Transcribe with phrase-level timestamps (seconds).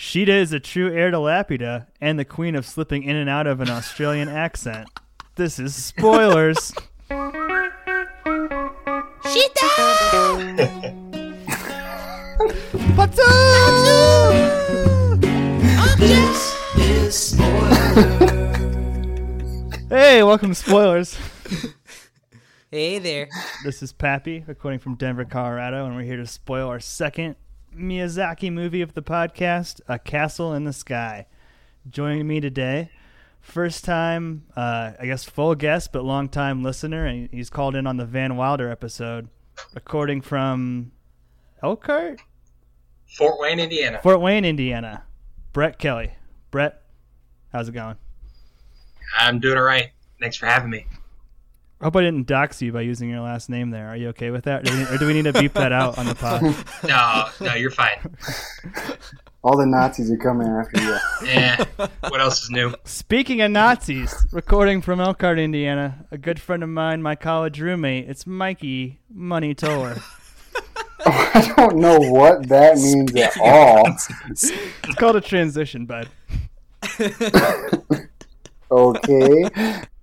[0.00, 3.48] Sheeta is a true heir to Laputa and the queen of slipping in and out
[3.48, 4.88] of an Australian accent.
[5.34, 6.72] This is spoilers.
[7.10, 7.48] Sheeta!
[12.94, 13.26] Patsu!
[15.98, 17.98] This is spoilers.
[19.88, 21.18] Hey, welcome to Spoilers.
[22.70, 23.28] Hey there.
[23.64, 27.34] This is Pappy, recording from Denver, Colorado, and we're here to spoil our second
[27.76, 31.26] Miyazaki movie of the podcast, A Castle in the Sky.
[31.88, 32.90] Joining me today,
[33.40, 37.86] first time, uh, I guess full guest, but long time listener, and he's called in
[37.86, 39.28] on the Van Wilder episode,
[39.74, 40.92] recording from
[41.62, 42.20] Elkhart,
[43.16, 44.00] Fort Wayne, Indiana.
[44.02, 45.04] Fort Wayne, Indiana.
[45.52, 46.12] Brett Kelly.
[46.50, 46.82] Brett,
[47.52, 47.96] how's it going?
[49.18, 49.90] I'm doing all right.
[50.20, 50.86] Thanks for having me.
[51.80, 53.88] I hope I didn't dox you by using your last name there.
[53.88, 54.62] Are you okay with that?
[54.62, 56.42] Or do we, or do we need to beep that out on the pod?
[56.88, 58.16] No, no, you're fine.
[59.44, 60.96] All the Nazis are coming after you.
[61.24, 61.64] Yeah.
[62.08, 62.74] What else is new?
[62.84, 68.08] Speaking of Nazis, recording from Elkhart, Indiana, a good friend of mine, my college roommate,
[68.08, 70.02] it's Mikey Money Toller.
[71.06, 73.86] I don't know what that means at all.
[74.28, 76.08] It's called a transition, bud.
[78.70, 79.44] Okay.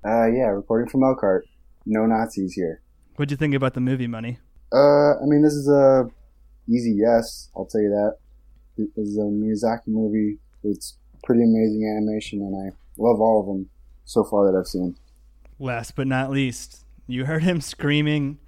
[0.04, 1.46] Uh, yeah, recording from Elkhart.
[1.86, 2.82] No Nazis here.
[3.16, 4.40] What'd you think about the movie, Money?
[4.74, 6.10] Uh, I mean, this is a
[6.68, 7.50] easy yes.
[7.56, 8.18] I'll tell you that.
[8.78, 10.40] This is a Miyazaki movie.
[10.64, 13.70] It's pretty amazing animation, and I love all of them
[14.04, 14.98] so far that I've seen.
[15.60, 18.40] Last but not least, you heard him screaming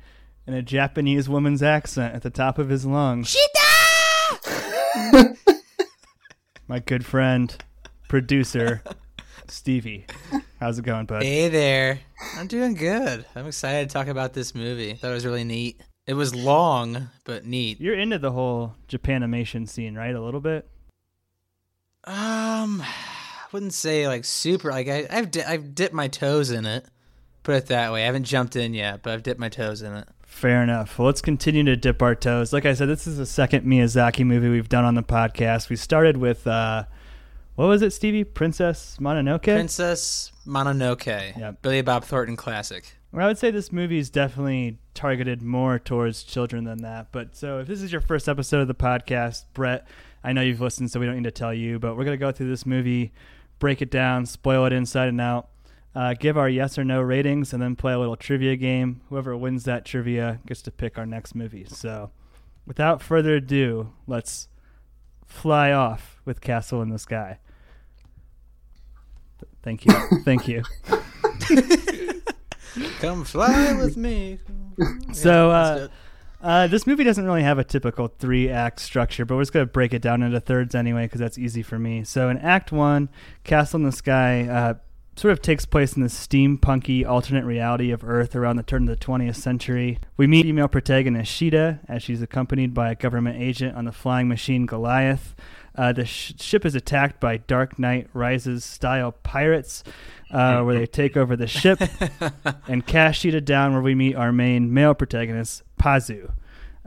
[0.45, 3.35] in a Japanese woman's accent at the top of his lungs.
[6.67, 7.55] my good friend,
[8.09, 8.81] producer,
[9.47, 10.05] Stevie.
[10.59, 11.23] How's it going, bud?
[11.23, 11.99] Hey there.
[12.35, 13.25] I'm doing good.
[13.35, 14.93] I'm excited to talk about this movie.
[14.93, 15.81] Thought it was really neat.
[16.05, 17.81] It was long, but neat.
[17.81, 20.15] You're into the whole Japanimation scene, right?
[20.15, 20.69] A little bit.
[22.05, 24.71] Um, I wouldn't say like super.
[24.71, 26.85] Like I, I've di- I've dipped my toes in it.
[27.43, 28.03] Put it that way.
[28.03, 30.07] I haven't jumped in yet, but I've dipped my toes in it.
[30.25, 30.97] Fair enough.
[30.99, 32.53] Well, let's continue to dip our toes.
[32.53, 35.69] Like I said, this is the second Miyazaki movie we've done on the podcast.
[35.69, 36.83] We started with uh,
[37.57, 38.23] what was it, Stevie?
[38.23, 39.41] Princess Mononoke.
[39.41, 41.35] Princess Mononoke.
[41.35, 42.93] Yeah, Billy Bob Thornton classic.
[43.11, 47.11] Well, I would say this movie is definitely targeted more towards children than that.
[47.11, 49.87] But so if this is your first episode of the podcast, Brett,
[50.23, 52.23] I know you've listened, so we don't need to tell you, but we're going to
[52.23, 53.11] go through this movie,
[53.57, 55.49] break it down, spoil it inside and out,
[55.95, 59.01] uh, give our yes or no ratings, and then play a little trivia game.
[59.09, 61.65] Whoever wins that trivia gets to pick our next movie.
[61.67, 62.11] So
[62.67, 64.47] without further ado, let's
[65.25, 67.39] fly off with Castle in the Sky.
[69.67, 69.91] Thank you.
[70.23, 70.63] Thank you.
[73.01, 74.39] Come fly with me.
[75.11, 75.91] So, uh, let's do it.
[76.41, 79.67] Uh, this movie doesn't really have a typical three act structure, but we're just going
[79.67, 82.05] to break it down into thirds anyway because that's easy for me.
[82.05, 83.09] So, in Act One,
[83.43, 84.75] Castle in the Sky uh,
[85.17, 88.97] sort of takes place in the steampunky alternate reality of Earth around the turn of
[88.97, 89.99] the 20th century.
[90.15, 94.29] We meet female protagonist Sheeta as she's accompanied by a government agent on the flying
[94.29, 95.35] machine Goliath.
[95.77, 99.83] Uh, the sh- ship is attacked by Dark Knight Rises style pirates,
[100.31, 101.79] uh, where they take over the ship
[102.67, 106.31] and cast Sheeta down, where we meet our main male protagonist, Pazu.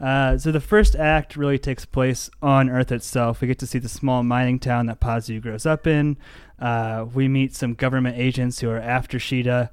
[0.01, 3.41] Uh, so the first act really takes place on Earth itself.
[3.41, 6.17] We get to see the small mining town that Pazu grows up in.
[6.59, 9.71] Uh, we meet some government agents who are after Sheeta.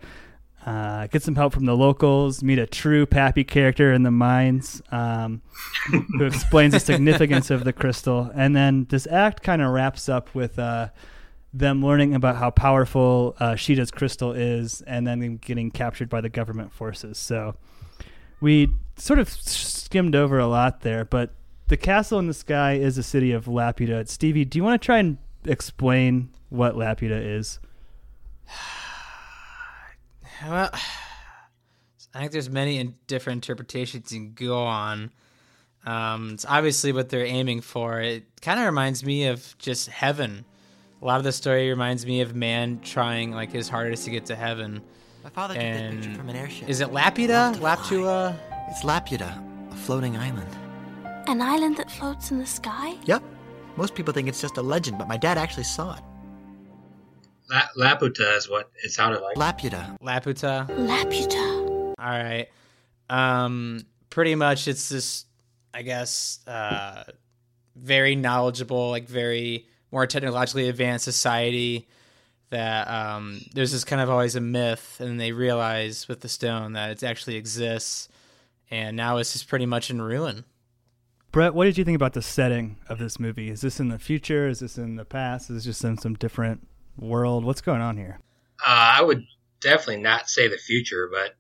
[0.67, 2.44] Uh, get some help from the locals.
[2.44, 5.41] Meet a true Pappy character in the mines um,
[5.88, 8.29] who explains the significance of the crystal.
[8.35, 10.89] And then this act kind of wraps up with uh,
[11.53, 16.28] them learning about how powerful uh, Sheeta's crystal is, and then getting captured by the
[16.28, 17.17] government forces.
[17.17, 17.55] So
[18.41, 18.67] we
[18.97, 21.34] sort of skimmed over a lot there, but
[21.69, 24.05] the castle in the sky is a city of Laputa.
[24.09, 27.59] Stevie, do you want to try and explain what Laputa is?
[30.45, 30.69] Well,
[32.13, 35.11] I think there's many in- different interpretations you can go on.
[35.85, 38.01] Um, it's obviously what they're aiming for.
[38.01, 40.43] It kind of reminds me of just heaven.
[41.01, 44.25] A lot of the story reminds me of man trying like his hardest to get
[44.25, 44.81] to heaven.
[45.23, 46.67] My father took that picture from an airship.
[46.69, 47.59] is it Laputa?
[47.61, 48.35] Love to fly.
[48.69, 50.49] It's Laputa, a floating island.
[51.28, 52.95] An island that floats in the sky?
[53.05, 53.23] Yep.
[53.75, 56.03] Most people think it's just a legend, but my dad actually saw it.
[57.49, 59.35] La- Laputa is what it sounded like.
[59.38, 59.97] Laputa.
[60.02, 60.67] Laputa?
[60.67, 61.94] Laputa.
[61.99, 62.47] All right.
[63.09, 65.26] Um, pretty much it's this,
[65.73, 67.03] I guess, uh,
[67.76, 71.88] very knowledgeable, like very more technologically advanced society
[72.49, 76.73] that um, there's this kind of always a myth, and they realize with the stone
[76.73, 78.09] that it actually exists,
[78.72, 80.46] and now it's just pretty much in ruin.
[81.32, 83.50] Brett, what did you think about the setting of this movie?
[83.50, 84.47] Is this in the future?
[84.47, 85.50] Is this in the past?
[85.50, 86.66] Is this just in some different
[86.97, 87.46] world?
[87.46, 88.20] What's going on here?
[88.66, 89.23] Uh, I would
[89.61, 91.35] definitely not say the future, but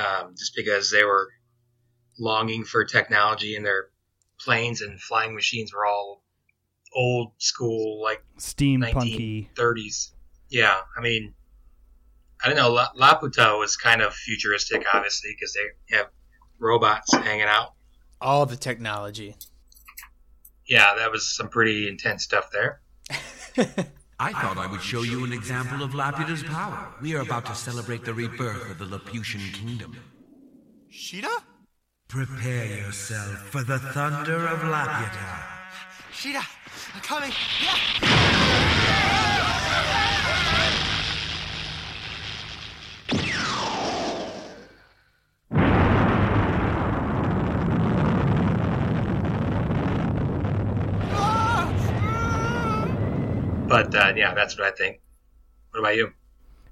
[0.00, 1.28] um, just because they were
[2.18, 3.88] longing for technology and their
[4.40, 6.22] planes and flying machines were all
[6.94, 9.52] old school, like Steampunky.
[9.54, 10.12] 30s.
[10.48, 11.34] Yeah, I mean,
[12.42, 12.86] I don't know.
[12.96, 16.06] Laputa was kind of futuristic, obviously, because they have
[16.58, 17.74] robots hanging out.
[18.20, 19.36] All the technology.
[20.66, 22.80] Yeah, that was some pretty intense stuff there.
[24.20, 26.92] I thought I would show you an example of Laputa's power.
[27.00, 29.96] We are about to celebrate the rebirth of the Laputian kingdom.
[30.90, 31.30] Sheeta?
[32.08, 35.42] Prepare yourself for the thunder of Laputa.
[36.12, 36.42] Sheeta,
[36.94, 37.32] I'm coming.
[37.62, 38.87] Yeah.
[53.78, 55.00] But uh, yeah, that's what I think.
[55.70, 56.12] What about you?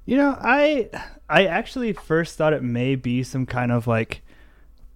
[0.07, 0.91] You know, I
[1.29, 4.23] I actually first thought it may be some kind of like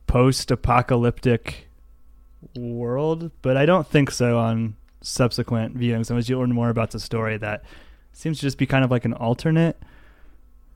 [0.09, 1.69] post-apocalyptic
[2.57, 6.11] world, but I don't think so on subsequent viewings.
[6.11, 7.63] And as you learn more about the story, that
[8.13, 9.81] seems to just be kind of like an alternate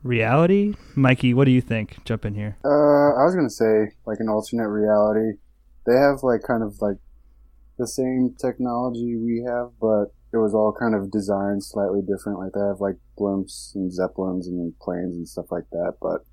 [0.03, 0.73] reality.
[0.95, 1.97] Mikey, what do you think?
[2.05, 2.55] Jump in here.
[2.63, 5.37] Uh, I was gonna say like an alternate reality.
[5.85, 6.97] They have like kind of like
[7.77, 12.39] the same technology we have, but it was all kind of designed slightly different.
[12.39, 16.25] Like they have like blimps and zeppelins and planes and stuff like that, but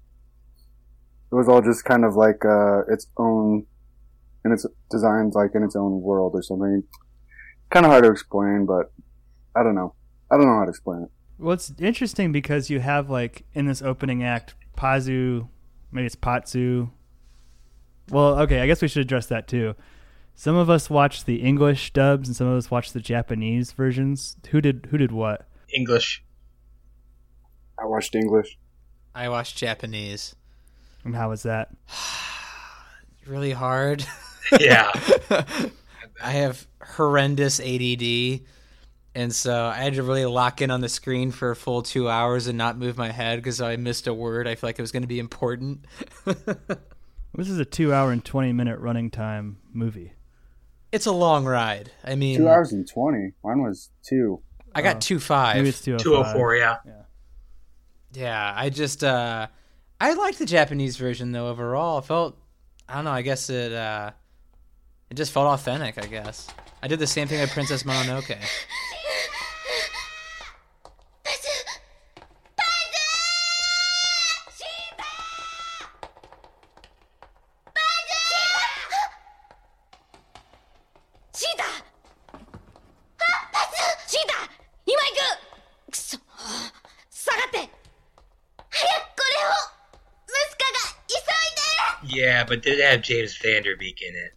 [1.30, 3.64] it was all just kind of like uh, its own,
[4.44, 6.82] and it's designed like in its own world or something.
[7.70, 8.92] Kind of hard to explain, but
[9.54, 9.94] I don't know.
[10.30, 11.10] I don't know how to explain it.
[11.38, 15.48] Well, it's interesting because you have like in this opening act, Pazu,
[15.92, 16.90] maybe it's Patsu.
[18.10, 19.76] Well, okay, I guess we should address that too.
[20.34, 24.36] Some of us watched the English dubs, and some of us watched the Japanese versions.
[24.50, 25.46] Who did who did what?
[25.74, 26.24] English.
[27.78, 28.58] I watched English.
[29.14, 30.34] I watched Japanese.
[31.04, 31.70] And how was that?
[33.26, 34.04] Really hard.
[34.60, 34.90] Yeah.
[36.22, 38.40] I have horrendous ADD,
[39.14, 42.08] and so I had to really lock in on the screen for a full two
[42.10, 44.46] hours and not move my head because I missed a word.
[44.48, 45.86] I feel like it was going to be important.
[47.34, 50.12] This is a two-hour and twenty-minute running time movie.
[50.92, 51.90] It's a long ride.
[52.04, 53.32] I mean, Two hours and twenty.
[53.42, 54.40] Mine was two.
[54.74, 55.56] I got two five.
[55.56, 56.54] Maybe it's two Two oh four.
[56.54, 56.76] Yeah.
[58.14, 59.48] Yeah, I just uh
[60.00, 61.98] I liked the Japanese version though overall.
[61.98, 62.38] It felt
[62.88, 64.12] I don't know, I guess it uh
[65.10, 66.48] it just felt authentic, I guess.
[66.82, 68.36] I did the same thing with Princess Mononoke.
[92.52, 94.32] but did it have James Van Der Beek in it?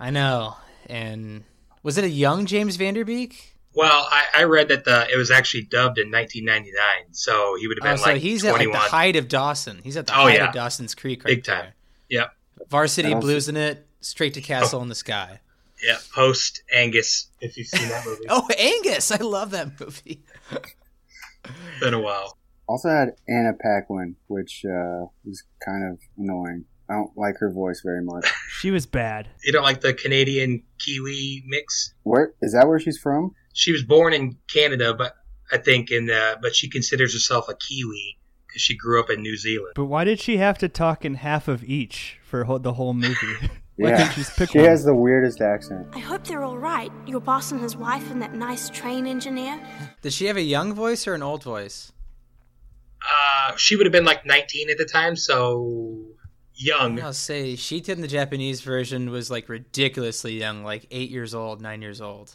[0.00, 0.56] I know.
[0.86, 1.44] And
[1.82, 3.54] was it a young James Van Der Beek?
[3.74, 7.76] Well, I, I read that the it was actually dubbed in 1999, so he would
[7.78, 9.80] have been Oh, been so like he's at like the height of Dawson.
[9.84, 10.48] He's at the Oh, height yeah.
[10.48, 11.64] of Dawson's Creek right Big time.
[11.64, 11.74] there.
[12.08, 12.32] Yep.
[12.70, 15.40] Varsity I Blues in it, straight to Castle in the Sky.
[15.86, 15.98] Yeah.
[16.14, 18.24] Post Angus, if you've seen that movie.
[18.30, 19.12] Oh, Angus!
[19.12, 20.22] I love that movie.
[21.80, 22.36] been a while.
[22.66, 26.64] Also had Anna Paquin, which uh, was kind of annoying.
[26.90, 28.26] I don't like her voice very much.
[28.60, 29.28] She was bad.
[29.44, 31.92] You don't like the Canadian Kiwi mix?
[32.02, 32.66] Where is that?
[32.66, 33.34] Where she's from?
[33.52, 35.14] She was born in Canada, but
[35.52, 39.20] I think in the but she considers herself a Kiwi because she grew up in
[39.22, 39.72] New Zealand.
[39.76, 42.94] But why did she have to talk in half of each for ho- the whole
[42.94, 43.16] movie?
[43.76, 43.96] why Yeah.
[43.98, 44.68] couldn't she just pick She one?
[44.68, 45.88] has the weirdest accent.
[45.92, 46.90] I hope they're all right.
[47.06, 49.60] Your boss and his wife and that nice train engineer.
[50.02, 51.92] Did she have a young voice or an old voice?
[53.02, 55.98] Uh, she would have been like 19 at the time, so
[56.58, 57.00] young.
[57.00, 61.60] I'll say Shita in the Japanese version was like ridiculously young, like eight years old,
[61.60, 62.34] nine years old.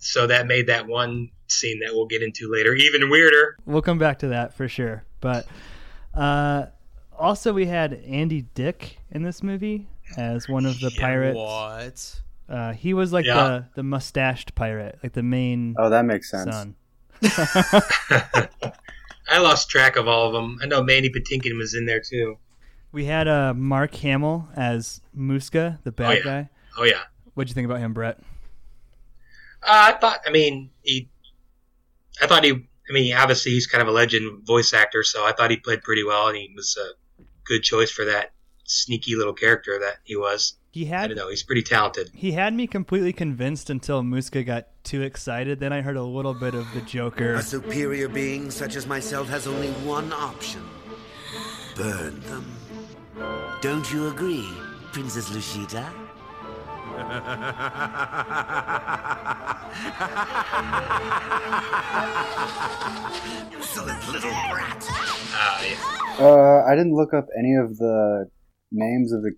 [0.00, 3.56] So that made that one scene that we'll get into later even weirder.
[3.66, 5.04] We'll come back to that for sure.
[5.20, 5.46] But
[6.14, 6.66] uh,
[7.18, 11.36] also, we had Andy Dick in this movie as one of the yeah, pirates.
[11.36, 12.22] What?
[12.48, 13.34] Uh, he was like yeah.
[13.34, 15.74] the, the mustached pirate, like the main.
[15.78, 16.54] Oh, that makes sense.
[16.54, 16.74] Son.
[19.28, 20.58] I lost track of all of them.
[20.62, 22.38] I know Mandy Patinkin was in there too.
[22.92, 26.24] We had uh, Mark Hamill as Muska, the bad yeah.
[26.24, 26.50] guy.
[26.78, 27.02] Oh yeah.
[27.34, 28.18] What'd you think about him, Brett?
[29.62, 30.20] Uh, I thought.
[30.26, 31.08] I mean, he.
[32.20, 32.52] I thought he.
[32.52, 35.82] I mean, obviously he's kind of a legend voice actor, so I thought he played
[35.82, 38.32] pretty well, and he was a good choice for that
[38.64, 40.57] sneaky little character that he was.
[40.70, 41.30] He I had don't know.
[41.30, 42.10] He's pretty talented.
[42.14, 45.60] he had me completely convinced until Muska got too excited.
[45.60, 47.34] Then I heard a little bit of the Joker.
[47.34, 50.62] A superior being such as myself has only one option
[51.74, 52.44] burn them.
[53.60, 54.48] Don't you agree,
[54.92, 55.88] Princess Lushita?
[63.54, 64.84] Insolent little brat.
[64.90, 66.16] Uh, yeah.
[66.18, 68.28] Uh, I didn't look up any of the
[68.72, 69.30] names of the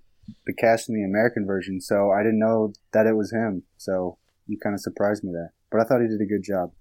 [0.47, 3.63] the cast in the American version, so I didn't know that it was him.
[3.77, 6.73] So you kind of surprised me there, but I thought he did a good job.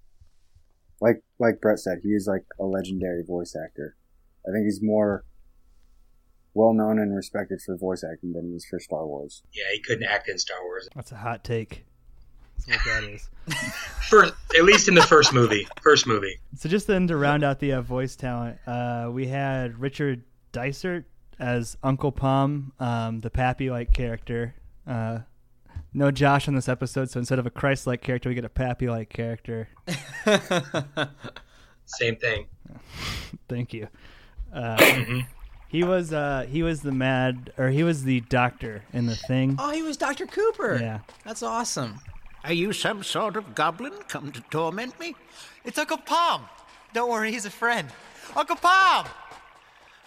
[1.00, 3.96] Like like Brett said, he is like a legendary voice actor.
[4.46, 5.24] I think he's more
[6.54, 9.42] well known and respected for voice acting than he is for Star Wars.
[9.52, 10.88] Yeah, he couldn't act in Star Wars.
[10.94, 11.84] That's a hot take.
[12.66, 13.28] That's what that is.
[14.08, 15.66] First, at least in the first movie.
[15.82, 16.40] First movie.
[16.56, 21.04] So just then to round out the uh, voice talent, uh, we had Richard Dysart
[21.40, 24.54] as Uncle Pom, um, the Pappy-like character.
[24.86, 25.20] Uh,
[25.92, 29.08] no Josh on this episode, so instead of a Christ-like character, we get a Pappy-like
[29.08, 29.68] character.
[31.86, 32.46] Same thing.
[33.48, 33.88] Thank you.
[34.52, 35.26] Uh, Mhm.
[35.68, 39.56] he was uh, he was the mad or he was the doctor in the thing.
[39.58, 40.26] Oh, he was Dr.
[40.26, 40.78] Copper.
[40.80, 41.00] Yeah.
[41.24, 42.00] That's awesome.
[42.44, 45.14] Are you some sort of goblin come to torment me?
[45.64, 46.42] It's Uncle Pom.
[46.94, 47.88] Don't worry, he's a friend.
[48.34, 49.06] Uncle Pom!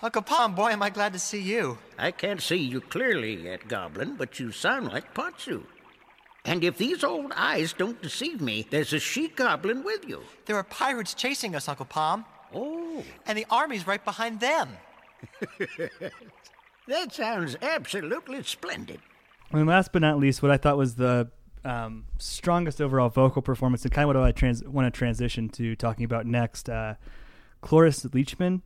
[0.04, 1.78] Uncle Pom, boy, am I glad to see you.
[1.98, 5.64] I can't see you clearly yet, goblin, but you sound like Potsu.
[6.44, 10.22] And if these old eyes don't deceive me, there's a she goblin with you.
[10.46, 12.26] There are pirates chasing us, Uncle Pom.
[12.54, 14.72] Oh, And the army's right behind them.
[16.88, 19.00] that sounds absolutely splendid.
[19.52, 21.30] And last but not least, what I thought was the
[21.64, 25.78] um, strongest overall vocal performance, and kind of what I trans- want to transition to
[25.78, 26.68] talking about next.
[26.68, 26.96] Uh,
[27.62, 28.64] Cloris Leachman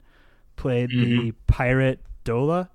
[0.58, 2.68] played the pirate Dola,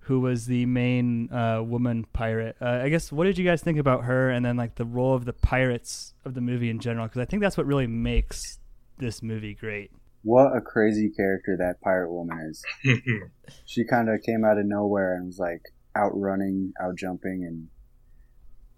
[0.00, 2.56] who was the main uh, woman pirate.
[2.60, 5.14] Uh, I guess what did you guys think about her, and then like the role
[5.14, 7.06] of the pirates of the movie in general?
[7.06, 8.58] Because I think that's what really makes
[8.98, 9.90] this movie great.
[10.22, 12.62] What a crazy character that pirate woman is.
[13.64, 15.62] She kind of came out of nowhere and was like
[15.96, 17.68] outrunning, out jumping, and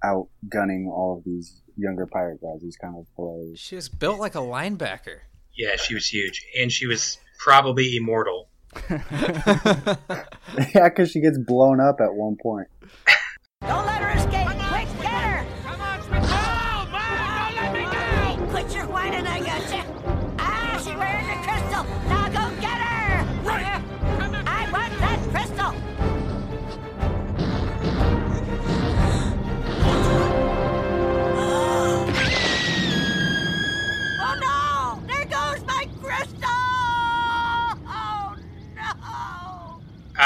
[0.04, 2.60] outgunning all of these younger pirate guys.
[2.62, 3.58] He's kind of hilarious.
[3.58, 5.20] She was built like a linebacker.
[5.54, 8.48] yeah, she was huge, and she was probably immortal.
[8.90, 9.96] yeah,
[10.88, 12.68] because she gets blown up at one point.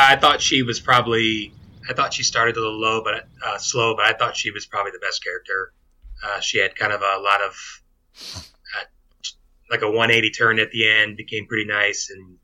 [0.07, 1.53] I thought she was probably.
[1.89, 3.97] I thought she started a little low, but uh, slow.
[3.97, 5.73] But I thought she was probably the best character.
[6.25, 7.83] Uh, she had kind of a lot of
[8.77, 8.85] uh,
[9.71, 11.17] like a 180 turn at the end.
[11.17, 12.37] Became pretty nice, and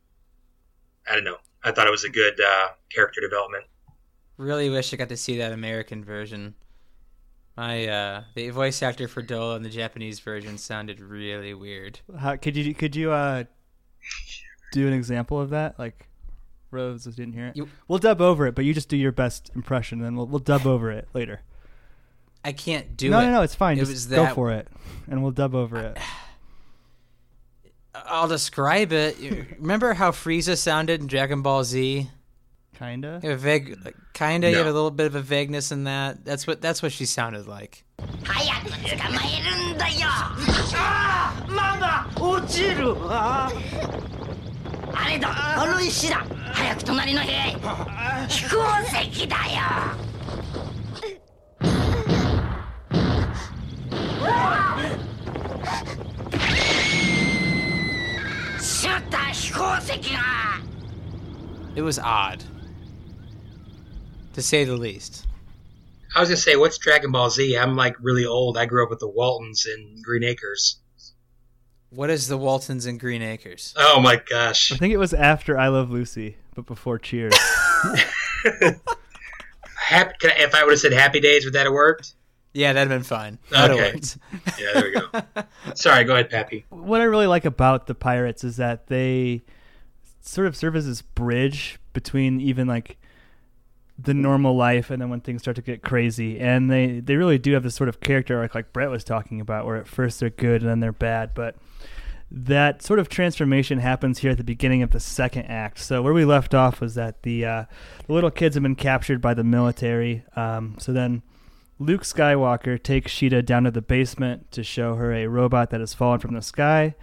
[1.09, 1.37] I don't know.
[1.63, 3.65] I thought it was a good uh, character development.
[4.37, 6.55] Really wish I got to see that American version.
[7.57, 12.01] My uh, the voice actor for Dola in the Japanese version sounded really weird.
[12.19, 13.45] How, could you could you uh,
[14.73, 15.79] do an example of that?
[15.79, 16.09] Like
[16.73, 17.57] Rose didn't hear it.
[17.57, 20.27] You- we'll dub over it, but you just do your best impression, and then we'll
[20.27, 21.41] we'll dub over it later.
[22.45, 23.23] I can't do no, it.
[23.23, 23.77] no, no, no, it's fine.
[23.77, 24.67] It Just was go that- for it,
[25.09, 25.99] and we'll dub over it.
[27.95, 29.17] I'll describe it.
[29.59, 32.09] Remember how Frieza sounded in Dragon Ball Z?
[32.79, 33.21] Kinda.
[33.23, 34.51] You have a vague, like, kinda.
[34.51, 36.25] You have a little bit of a vagueness in that.
[36.25, 37.85] That's what that's what she sounded like.
[44.94, 45.30] ああれだ
[45.62, 47.52] あの石だ早く隣の部屋へ
[48.28, 48.58] 飛行
[49.12, 49.98] 石だよ
[58.60, 60.20] しまった飛行石が
[61.76, 62.44] It was odd,
[64.34, 65.28] to say the least.
[66.16, 67.56] I was gonna say, what's Dragon Ball Z?
[67.56, 68.58] I'm like really old.
[68.58, 70.80] I grew up with the Waltons in Green Acres.
[71.95, 73.75] What is the Waltons and Green Acres?
[73.77, 74.73] Oh my gosh!
[74.73, 77.35] I think it was after I Love Lucy, but before Cheers.
[79.77, 82.15] Happy, can I, if I would have said Happy Days, would that have worked?
[82.55, 83.39] Yeah, that'd have been fine.
[83.51, 84.01] That'd Okay.
[84.59, 85.45] Yeah, there we go.
[85.75, 86.65] Sorry, go ahead, Pappy.
[86.71, 89.43] what I really like about the pirates is that they
[90.23, 92.97] sort of serve as this bridge between even like
[93.99, 97.39] the normal life and then when things start to get crazy and they they really
[97.39, 100.19] do have this sort of character arc like Brett was talking about where at first
[100.19, 101.57] they're good and then they're bad but
[102.35, 105.79] that sort of transformation happens here at the beginning of the second act.
[105.79, 107.65] So where we left off was that the uh,
[108.07, 110.25] the little kids have been captured by the military.
[110.35, 111.23] Um, so then
[111.79, 115.93] Luke Skywalker takes Sheeta down to the basement to show her a robot that has
[115.93, 116.95] fallen from the sky.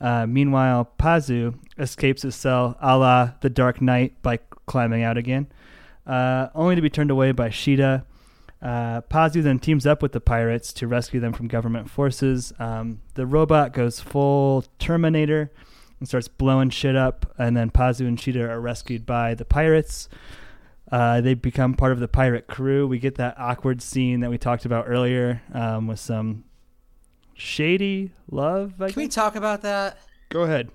[0.00, 5.48] Uh, meanwhile, Pazu escapes his cell a la the Dark Knight by climbing out again,
[6.06, 8.04] uh, only to be turned away by Sheeta.
[8.62, 12.52] Uh, Pazu then teams up with the pirates to rescue them from government forces.
[12.58, 15.52] Um, the robot goes full Terminator
[15.98, 20.08] and starts blowing shit up, and then Pazu and Sheeta are rescued by the pirates.
[20.90, 22.86] Uh, they become part of the pirate crew.
[22.86, 26.44] We get that awkward scene that we talked about earlier um, with some
[27.34, 28.80] shady love.
[28.80, 29.98] I Can we talk about that?
[30.28, 30.70] Go ahead.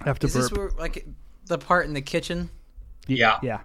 [0.00, 0.42] I have to Is burp.
[0.42, 1.06] this where, like
[1.46, 2.50] the part in the kitchen?
[3.06, 3.38] Yeah.
[3.42, 3.60] yeah.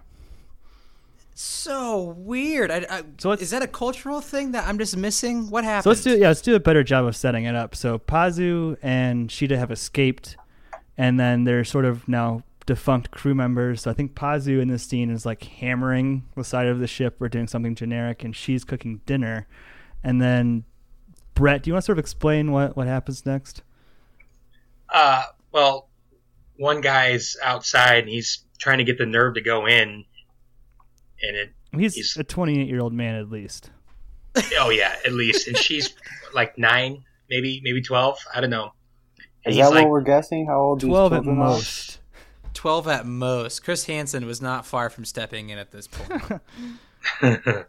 [1.40, 2.72] So weird.
[2.72, 5.48] I, I, So is that a cultural thing that I'm just missing?
[5.50, 5.84] What happened?
[5.84, 7.76] So let's do yeah, let's do a better job of setting it up.
[7.76, 10.36] So Pazu and Sheeta have escaped,
[10.96, 13.82] and then they're sort of now defunct crew members.
[13.82, 17.22] So I think Pazu in this scene is like hammering the side of the ship
[17.22, 19.46] or doing something generic, and she's cooking dinner.
[20.02, 20.64] And then
[21.34, 23.62] Brett, do you want to sort of explain what what happens next?
[24.88, 25.88] Uh, well,
[26.56, 30.04] one guy's outside and he's trying to get the nerve to go in,
[31.22, 31.52] and it.
[31.76, 33.70] He's, He's- a 28 year old man at least.
[34.60, 35.94] Oh yeah, at least, and she's
[36.32, 38.18] like nine, maybe maybe twelve.
[38.32, 38.72] I don't know.
[39.44, 40.46] And Is that like, what we're guessing?
[40.46, 41.40] How old these 12 at children are?
[41.40, 41.98] most.
[42.54, 43.64] twelve at most.
[43.64, 46.40] Chris Hansen was not far from stepping in at this point.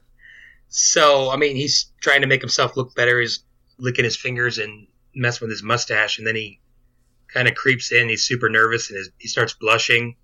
[0.68, 3.20] so I mean, he's trying to make himself look better.
[3.20, 3.40] He's
[3.78, 6.60] licking his fingers and messing with his mustache, and then he
[7.34, 8.10] kind of creeps in.
[8.10, 10.16] He's super nervous and his, he starts blushing.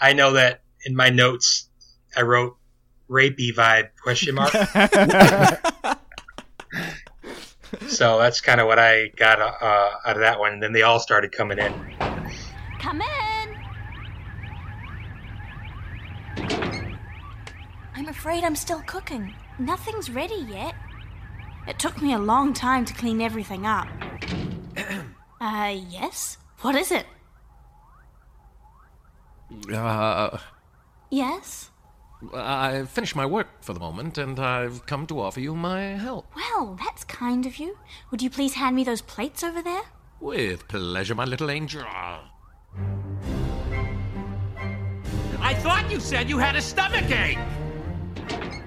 [0.00, 1.68] I know that in my notes
[2.16, 2.56] I wrote
[3.10, 4.52] rapey vibe question mark.
[7.88, 10.52] so that's kind of what I got uh, out of that one.
[10.54, 11.72] And then they all started coming in.
[12.78, 13.56] Come in!
[17.94, 19.34] I'm afraid I'm still cooking.
[19.58, 20.74] Nothing's ready yet.
[21.66, 23.86] It took me a long time to clean everything up.
[25.40, 26.38] uh, yes?
[26.60, 27.06] What is it?
[29.72, 30.38] Uh,
[31.10, 31.70] Yes?
[32.34, 36.26] I finished my work for the moment, and I've come to offer you my help.
[36.36, 37.78] Well, that's kind of you.
[38.10, 39.82] Would you please hand me those plates over there?
[40.20, 41.82] With pleasure, my little angel.
[45.40, 47.38] I thought you said you had a stomach ache.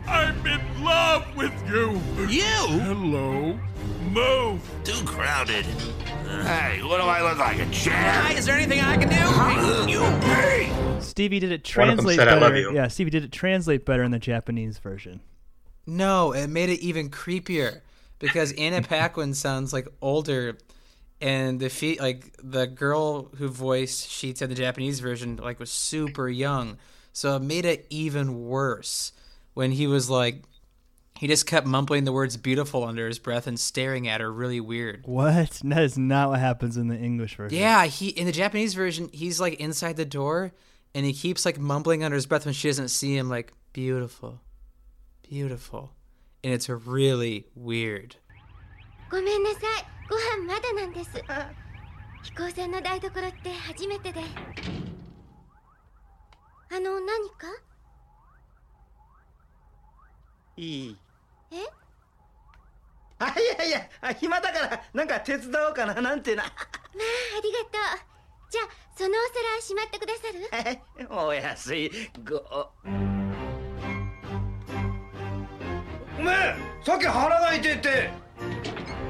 [0.08, 1.92] I'm in love with you.
[2.28, 2.44] You?
[2.82, 3.60] Hello.
[4.10, 4.62] Move.
[4.84, 5.66] Too crowded.
[5.66, 7.60] Hey, what do I look like?
[7.60, 7.94] A chair?
[7.94, 9.92] Hi, is there anything I can do?
[9.92, 11.00] You pay!
[11.00, 12.42] Stevie did it One of them translate said, "I better.
[12.46, 15.22] love you." Yeah, Stevie did it translate better in the Japanese version.
[15.86, 17.82] no, it made it even creepier
[18.20, 20.58] because Anna Paquin sounds like older,
[21.22, 25.72] and the fe- like the girl who voiced Sheets in the Japanese version like was
[25.72, 26.78] super young,
[27.12, 29.12] so it made it even worse
[29.55, 30.44] when he was like.
[31.18, 34.61] He just kept mumbling the words beautiful under his breath and staring at her really
[34.61, 35.03] weird.
[35.05, 35.61] What?
[35.64, 37.59] That is not what happens in the English version.
[37.59, 40.53] Yeah, he in the Japanese version, he's like inside the door
[40.94, 44.40] and he keeps like mumbling under his breath when she doesn't see him like beautiful.
[45.29, 45.90] Beautiful.
[46.44, 48.16] And it's really weird.
[49.11, 49.61] ごめんなさい
[50.09, 51.11] ご飯まだなんです
[52.25, 54.21] 飛行船の台所って初めてで
[56.71, 57.47] あの何か
[60.58, 60.98] いい。
[61.52, 61.56] え？
[63.20, 66.44] あいやいやあ暇だからなんか手伝おうかななんてな。
[66.44, 67.72] まあありがとう。
[68.50, 70.24] じゃあそのお皿しまってくださ
[71.00, 71.10] る？
[71.10, 71.92] お安い。
[72.28, 72.72] ごお
[76.22, 78.12] めえさっき腹が痛いって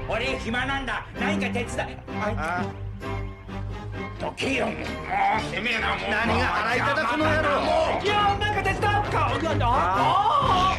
[0.07, 1.05] 俺暇なんだ。
[1.19, 1.67] 何か手伝い。
[2.37, 2.63] あ。
[4.21, 4.75] どけよもう
[5.51, 6.09] てめえなもう。
[6.09, 7.49] 何が腹痛だこの野郎
[8.01, 9.31] いやなんか手伝うか。
[9.61, 10.77] あ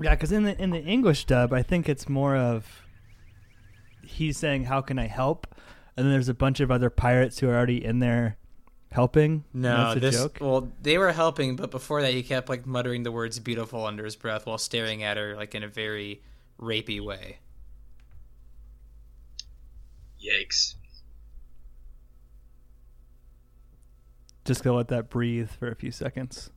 [0.00, 2.82] Yeah, because in the in the English dub, I think it's more of
[4.02, 5.46] he's saying, "How can I help?"
[6.00, 8.38] and then there's a bunch of other pirates who are already in there
[8.90, 9.44] helping.
[9.52, 10.38] No, that's a this joke.
[10.40, 14.04] well, they were helping, but before that he kept like muttering the words beautiful under
[14.04, 16.22] his breath while staring at her like in a very
[16.58, 17.38] rapey way.
[20.24, 20.76] Yikes.
[24.46, 26.50] Just gonna let that breathe for a few seconds.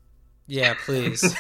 [0.48, 1.22] Yeah, please.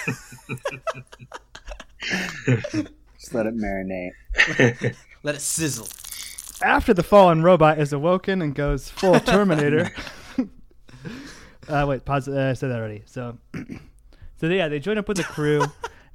[3.20, 4.12] Just let it marinate.
[5.24, 5.88] Let it sizzle.
[6.62, 9.90] After the fallen robot is awoken and goes full Terminator.
[11.70, 12.28] uh, wait, pause.
[12.28, 13.04] Uh, I said that already.
[13.06, 13.38] So,
[14.38, 15.64] so yeah, they join up with the crew,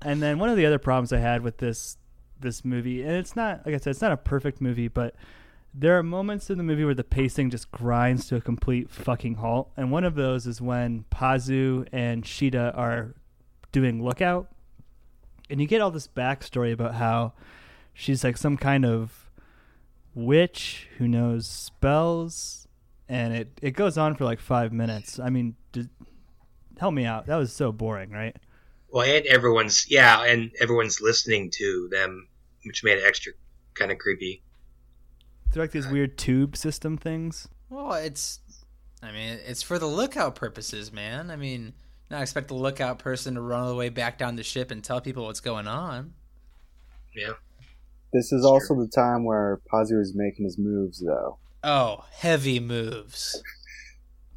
[0.03, 1.96] and then one of the other problems I had with this
[2.40, 5.14] this movie, and it's not like I said, it's not a perfect movie, but
[5.72, 9.37] there are moments in the movie where the pacing just grinds to a complete fucking
[9.37, 13.14] halt, and one of those is when Pazu and Sheeta are
[13.72, 14.48] doing lookout,
[15.51, 17.33] and you get all this backstory about how
[17.93, 19.31] she's like some kind of
[20.15, 22.67] witch who knows spells,
[23.09, 25.19] and it it goes on for like five minutes.
[25.19, 25.89] I mean, d-
[26.79, 27.27] help me out.
[27.27, 28.37] That was so boring, right?
[28.91, 32.29] Well, and everyone's yeah, and everyone's listening to them,
[32.65, 33.33] which made it extra
[33.75, 34.43] kind of creepy.
[35.53, 37.49] They're like these weird tube system things.
[37.71, 38.41] Well, it's,
[39.03, 41.31] I mean, it's for the lookout purposes, man.
[41.31, 41.75] I mean,
[42.11, 44.83] not expect the lookout person to run all the way back down the ship and
[44.83, 46.14] tell people what's going on.
[47.14, 47.33] Yeah.
[48.12, 51.38] This is also the time where Pazu is making his moves, though.
[51.62, 53.42] Oh, heavy moves.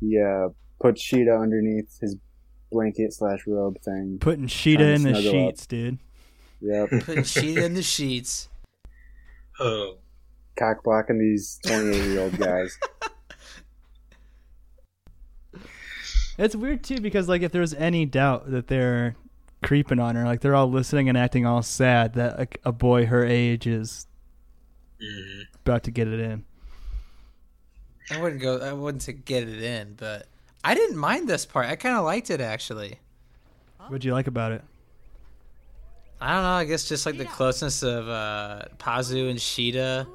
[0.02, 0.50] Yeah, uh,
[0.82, 2.18] put Sheeta underneath his
[2.72, 4.18] blanket slash robe thing.
[4.20, 5.50] Putting Sheeta in the snuggle up.
[5.50, 6.00] sheets, dude.
[6.62, 6.90] Yep.
[7.06, 8.50] Putting Sheeta in the sheets.
[9.60, 9.98] Oh.
[10.58, 12.78] Cock blocking these 28 year old guys.
[16.42, 19.16] It's weird too because like if there's any doubt that they're
[19.62, 23.06] creeping on her, like they're all listening and acting all sad that like, a boy
[23.06, 24.08] her age is
[25.64, 26.44] about to get it in.
[28.10, 28.58] I wouldn't go.
[28.58, 30.26] I wouldn't say get it in, but
[30.64, 31.68] I didn't mind this part.
[31.68, 32.98] I kind of liked it actually.
[33.78, 34.64] What'd you like about it?
[36.20, 36.50] I don't know.
[36.50, 40.08] I guess just like the closeness of uh, Pazu and Sheeta,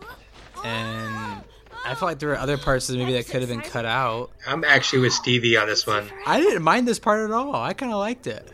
[0.65, 1.45] and
[1.87, 3.85] I felt like there were other parts of the movie that could have been cut
[3.85, 4.31] out.
[4.45, 6.11] I'm actually with Stevie on this one.
[6.27, 7.55] I didn't mind this part at all.
[7.55, 8.53] I kind of liked it.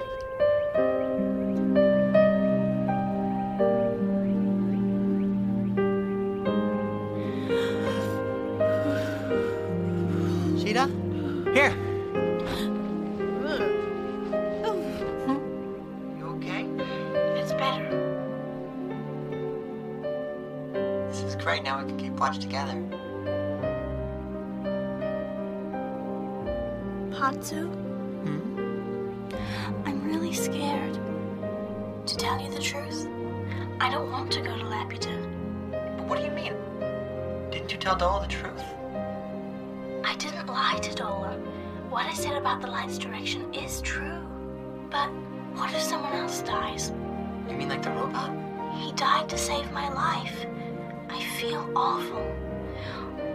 [27.22, 27.68] Patsu?
[28.24, 29.30] Hmm?
[29.86, 30.98] I'm really scared.
[32.04, 33.06] To tell you the truth,
[33.78, 35.16] I don't want to go to Laputa.
[35.70, 36.52] But what do you mean?
[37.52, 38.64] Didn't you tell Dola the truth?
[40.04, 41.38] I didn't lie to Dola.
[41.90, 44.26] What I said about the light's direction is true.
[44.90, 45.06] But
[45.54, 46.90] what if someone else dies?
[47.48, 48.32] You mean like the robot?
[48.74, 50.44] He died to save my life.
[51.08, 52.26] I feel awful.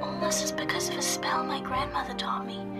[0.01, 2.76] All this is because of a spell my grandmother taught me.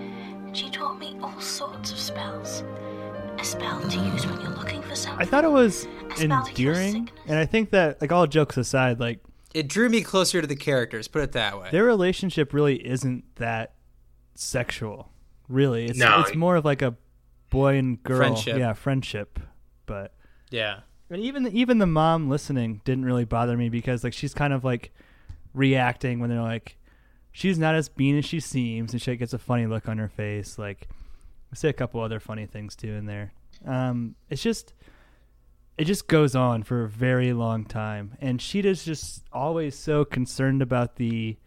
[1.18, 2.64] She taught me all sorts of spells.
[3.40, 5.26] A spell to use when you're looking for something.
[5.26, 8.58] I thought it was spell to cure endearing, and I think that like all jokes
[8.58, 9.20] aside, like
[9.54, 11.08] It drew me closer to the characters.
[11.08, 11.70] Put it that way.
[11.72, 13.74] their relationship really isn't that
[14.36, 15.12] sexual.
[15.48, 16.22] Really, it's No.
[16.22, 16.96] it's more of like a
[17.50, 18.58] boy and girl, Friendship.
[18.58, 19.40] yeah, friendship.
[19.86, 20.14] But
[20.50, 20.80] Yeah.
[21.10, 24.52] And even the, even the mom listening didn't really bother me because like she's kind
[24.52, 24.92] of like
[25.54, 26.76] reacting when they're like
[27.32, 30.10] she's not as mean as she seems and she gets a funny look on her
[30.10, 30.90] face like
[31.52, 33.34] I say a couple other funny things too in there.
[33.66, 34.74] Um it's just
[35.78, 40.62] it just goes on for a very long time and Sheeta's just always so concerned
[40.62, 41.38] about the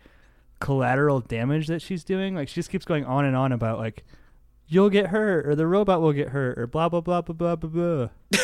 [0.61, 4.05] collateral damage that she's doing like she just keeps going on and on about like
[4.69, 7.57] you'll get hurt or the robot will get hurt or blah blah blah blah blah
[7.57, 8.09] blah blah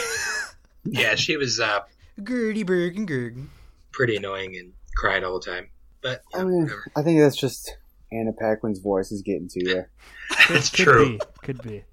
[0.84, 1.80] Yeah, she was uh,
[2.22, 3.46] Gertie Bergen Gergen.
[3.92, 5.68] pretty annoying and cried all the time.
[6.00, 7.76] But I mean, I think that's just
[8.12, 9.84] Anna Paquin's voice is getting to you.
[10.50, 11.18] it's Could true.
[11.18, 11.84] be, could be.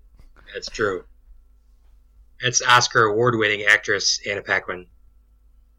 [0.53, 1.03] That's true.
[2.39, 4.87] It's Oscar award winning actress Anna Paquin.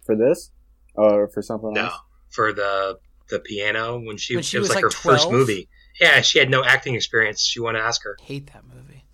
[0.06, 0.50] For this?
[0.94, 1.76] Or for something else?
[1.76, 2.00] No, else?
[2.30, 2.98] for the
[3.30, 5.68] the piano when she, When she it was, was, like, like, her first movie.
[6.00, 7.42] Yeah, she had no acting experience.
[7.42, 8.16] She won an Oscar.
[8.20, 9.04] Hate that movie.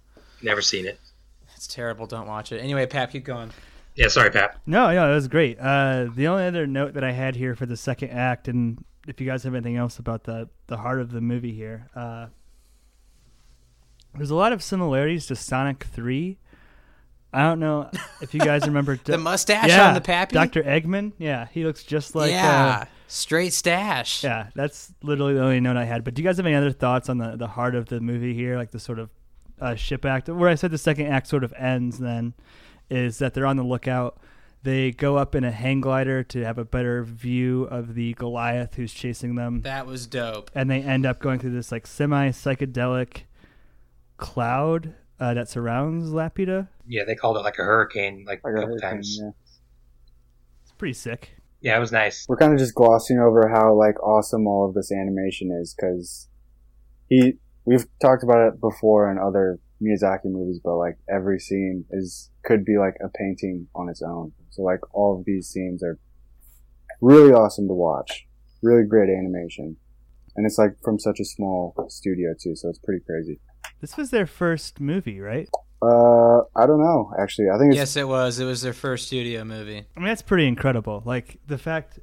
[0.42, 0.98] Never seen it.
[1.54, 2.06] It's terrible.
[2.06, 2.58] Don't watch it.
[2.58, 3.50] Anyway, Pap, keep going.
[3.94, 4.58] Yeah, sorry, Pat.
[4.66, 5.58] No, no, that was great.
[5.60, 9.20] Uh, the only other note that I had here for the second act, and if
[9.20, 12.26] you guys have anything else about the the heart of the movie here, uh,
[14.14, 16.38] there's a lot of similarities to Sonic Three.
[17.32, 17.88] I don't know
[18.20, 20.34] if you guys remember The mustache yeah, on the Pappy?
[20.34, 21.12] Doctor Eggman.
[21.16, 24.24] Yeah, he looks just like yeah, uh, straight stash.
[24.24, 26.02] yeah, that's literally the only note I had.
[26.02, 28.34] But do you guys have any other thoughts on the the heart of the movie
[28.34, 29.10] here, like the sort of
[29.60, 31.98] uh, ship act, where I said the second act sort of ends?
[31.98, 32.34] Then
[32.90, 34.18] is that they're on the lookout.
[34.62, 38.74] They go up in a hang glider to have a better view of the Goliath
[38.74, 40.50] who's chasing them, That was dope.
[40.54, 43.22] and they end up going through this like semi psychedelic
[44.18, 46.68] cloud uh, that surrounds Laputa.
[46.86, 49.18] Yeah, they called it like a hurricane like, a couple times.
[49.20, 49.30] Yeah.
[50.62, 51.36] It's pretty sick.
[51.62, 52.26] Yeah, it was nice.
[52.28, 56.28] We're kind of just glossing over how like awesome all of this animation is because
[57.08, 62.30] he we've talked about it before in other Miyazaki movies, but like every scene is
[62.44, 64.32] could be like a painting on its own.
[64.50, 65.98] So like all of these scenes are
[67.00, 68.26] really awesome to watch.
[68.62, 69.76] really great animation,
[70.36, 73.40] and it's like from such a small studio too, so it's pretty crazy.
[73.80, 75.48] This was their first movie, right?
[75.82, 77.10] Uh, I don't know.
[77.18, 78.38] Actually, I think it's Yes, it was.
[78.38, 79.86] It was their first studio movie.
[79.96, 81.02] I mean, that's pretty incredible.
[81.06, 81.98] Like the fact,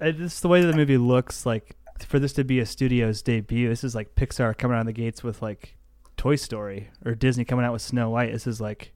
[0.00, 1.46] this the way that the movie looks.
[1.46, 1.76] Like
[2.08, 4.92] for this to be a studio's debut, this is like Pixar coming out of the
[4.92, 5.76] gates with like
[6.16, 8.32] Toy Story or Disney coming out with Snow White.
[8.32, 8.92] This is like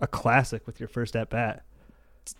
[0.00, 1.64] a classic with your first at bat.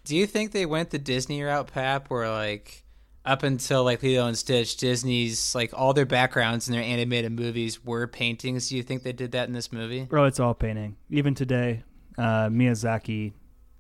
[0.04, 2.85] Do you think they went the Disney route, Pap, where like
[3.24, 7.85] up until like Lilo and Stitch, Disney's like all their backgrounds in their animated movies
[7.85, 8.68] were paintings?
[8.68, 10.04] Do you think they did that in this movie?
[10.04, 10.96] Bro, it's all painting.
[11.11, 11.83] Even today,
[12.18, 13.33] uh, Miyazaki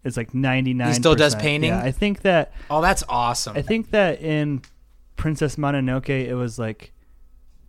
[0.04, 0.88] is like ninety nine.
[0.88, 1.70] He still does painting?
[1.70, 2.52] Yeah, I think that.
[2.70, 3.56] Oh, that's awesome.
[3.56, 4.62] I think that in
[5.16, 6.92] Princess Mononoke, it was like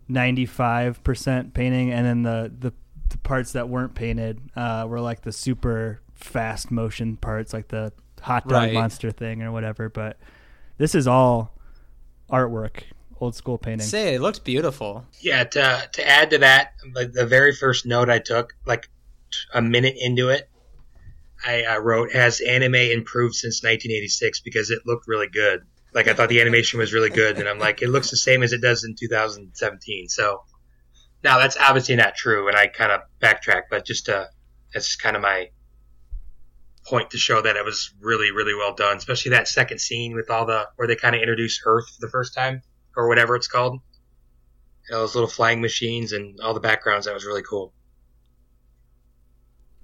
[0.08, 2.72] ninety five percent painting, and then the, the
[3.08, 7.92] the parts that weren't painted uh, were like the super fast motion parts, like the
[8.20, 8.72] hot dog Right.
[8.74, 9.88] monster thing or whatever.
[9.88, 10.16] But
[10.78, 11.54] this is all
[12.30, 12.82] artwork,
[13.20, 13.86] old school painting.
[13.86, 15.04] Say it looks beautiful.
[15.20, 18.88] Yeah, to to add to that, like the very first note I took, like
[19.52, 20.48] a minute into it,
[21.46, 25.60] I uh, wrote, "Has anime improved since 1986?" Because it looked really good.
[25.96, 28.42] Like I thought the animation was really good, and I'm like, it looks the same
[28.42, 30.08] as it does in 2017.
[30.08, 30.42] So
[31.24, 34.28] now that's obviously not true, and I kind of backtrack, but just to
[34.74, 35.48] that's kind of my
[36.86, 38.98] point to show that it was really, really well done.
[38.98, 42.10] Especially that second scene with all the where they kind of introduce Earth for the
[42.10, 42.60] first time,
[42.94, 43.80] or whatever it's called.
[44.90, 47.06] You know, those little flying machines and all the backgrounds.
[47.06, 47.72] That was really cool.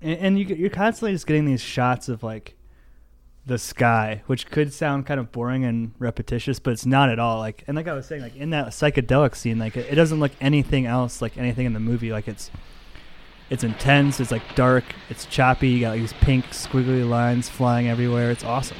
[0.02, 2.54] and, and you, you're constantly just getting these shots of like
[3.44, 7.38] the sky, which could sound kind of boring and repetitious, but it's not at all.
[7.38, 10.20] Like, and like I was saying, like in that psychedelic scene, like it, it doesn't
[10.20, 12.12] look anything else like anything in the movie.
[12.12, 12.50] Like it's
[13.50, 15.68] it's intense, it's like dark, it's choppy.
[15.68, 18.30] You got like, these pink squiggly lines flying everywhere.
[18.30, 18.78] It's awesome.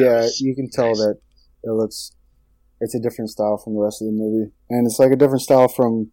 [0.00, 1.18] Yeah, you can tell that
[1.62, 2.12] it looks
[2.80, 5.42] it's a different style from the rest of the movie, and it's like a different
[5.42, 6.10] style from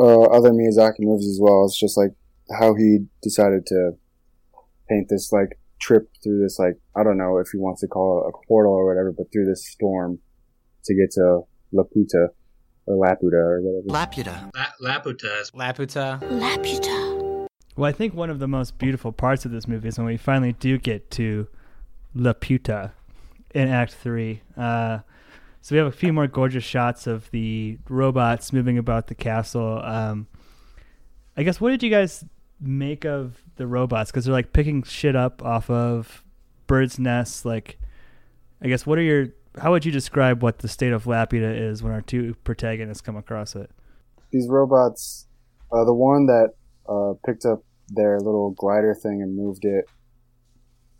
[0.00, 1.64] uh, other Miyazaki movies as well.
[1.64, 2.10] It's just like
[2.58, 3.92] how he decided to
[4.88, 8.24] paint this like trip through this like I don't know if he wants to call
[8.24, 10.18] it a portal or whatever, but through this storm
[10.84, 12.28] to get to Laputa
[12.86, 14.06] or Laputa or whatever.
[14.06, 14.50] Laputa.
[14.54, 15.50] La- Laputa.
[15.52, 16.20] Laputa.
[16.20, 17.46] Laputa.
[17.76, 20.16] Well, I think one of the most beautiful parts of this movie is when we
[20.16, 21.46] finally do get to
[22.16, 22.92] Laputa
[23.54, 24.42] in Act Three.
[24.56, 25.00] Uh,
[25.60, 29.80] so we have a few more gorgeous shots of the robots moving about the castle.
[29.82, 30.28] Um,
[31.36, 32.24] I guess what did you guys
[32.60, 34.10] make of the robots?
[34.10, 36.22] Because they're like picking shit up off of
[36.66, 37.44] birds' nests.
[37.44, 37.78] Like,
[38.62, 41.82] I guess what are your how would you describe what the state of Laputa is
[41.82, 43.70] when our two protagonists come across it?
[44.30, 45.26] These robots,
[45.72, 46.54] uh, the one that
[46.88, 49.86] uh, picked up their little glider thing and moved it,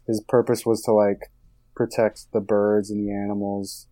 [0.06, 1.30] his purpose was to like
[1.74, 3.86] protect the birds and the animals.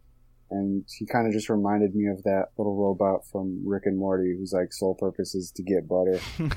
[0.51, 4.37] And he kind of just reminded me of that little robot from Rick and Morty,
[4.39, 6.21] whose like sole purpose is to get butter.
[6.39, 6.55] and,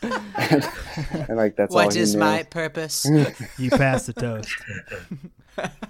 [1.28, 2.20] and, like that's all What he is knew.
[2.20, 3.04] my purpose?
[3.58, 4.54] You pass the toast.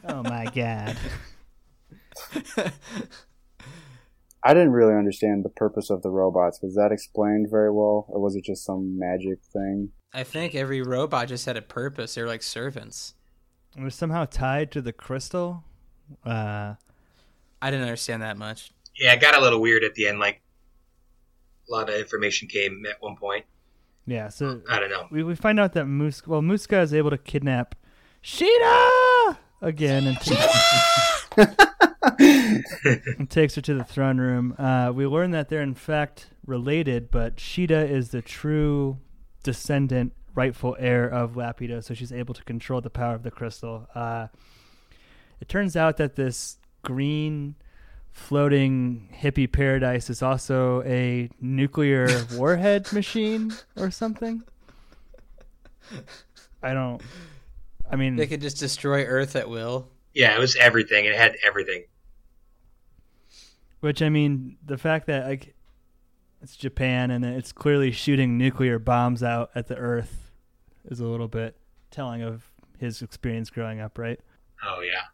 [0.08, 0.96] oh my god.
[4.44, 6.60] I didn't really understand the purpose of the robots.
[6.62, 9.90] Was that explained very well, or was it just some magic thing?
[10.14, 12.14] I think every robot just had a purpose.
[12.14, 13.14] They're like servants.
[13.76, 15.64] It was somehow tied to the crystal.
[16.24, 16.74] Uh,
[17.62, 18.72] I didn't understand that much.
[18.96, 20.18] Yeah, it got a little weird at the end.
[20.18, 20.42] Like
[21.68, 23.46] a lot of information came at one point.
[24.06, 25.06] yeah, so I don't know.
[25.10, 27.74] we, we find out that Muska, well, Muska is able to kidnap
[28.20, 30.18] Sheeta again and,
[32.18, 34.54] and takes her to the throne room.
[34.58, 38.98] Uh, we learn that they're in fact related, but Sheeta is the true
[39.42, 43.88] descendant, rightful heir of Laputa, so she's able to control the power of the crystal.
[43.94, 44.28] Uh,
[45.40, 47.54] it turns out that this green
[48.12, 54.42] floating hippie paradise is also a nuclear warhead machine or something.
[56.62, 57.00] I don't.
[57.90, 59.88] I mean, They could just destroy Earth at will.
[60.14, 61.06] Yeah, it was everything.
[61.06, 61.84] It had everything.
[63.80, 65.54] which I mean, the fact that like
[66.42, 70.30] it's Japan and it's clearly shooting nuclear bombs out at the Earth
[70.84, 71.56] is a little bit
[71.90, 74.18] telling of his experience growing up, right?
[74.66, 75.04] Oh yeah.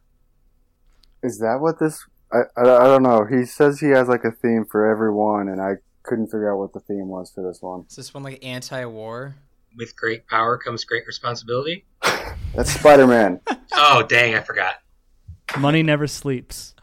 [1.21, 2.03] Is that what this?
[2.33, 3.25] I, I I don't know.
[3.25, 6.57] He says he has like a theme for every one, and I couldn't figure out
[6.57, 7.85] what the theme was for this one.
[7.89, 9.35] Is this one like anti-war?
[9.77, 11.85] With great power comes great responsibility.
[12.55, 13.39] That's Spider Man.
[13.81, 14.73] Oh dang, I forgot.
[15.57, 16.73] Money never sleeps.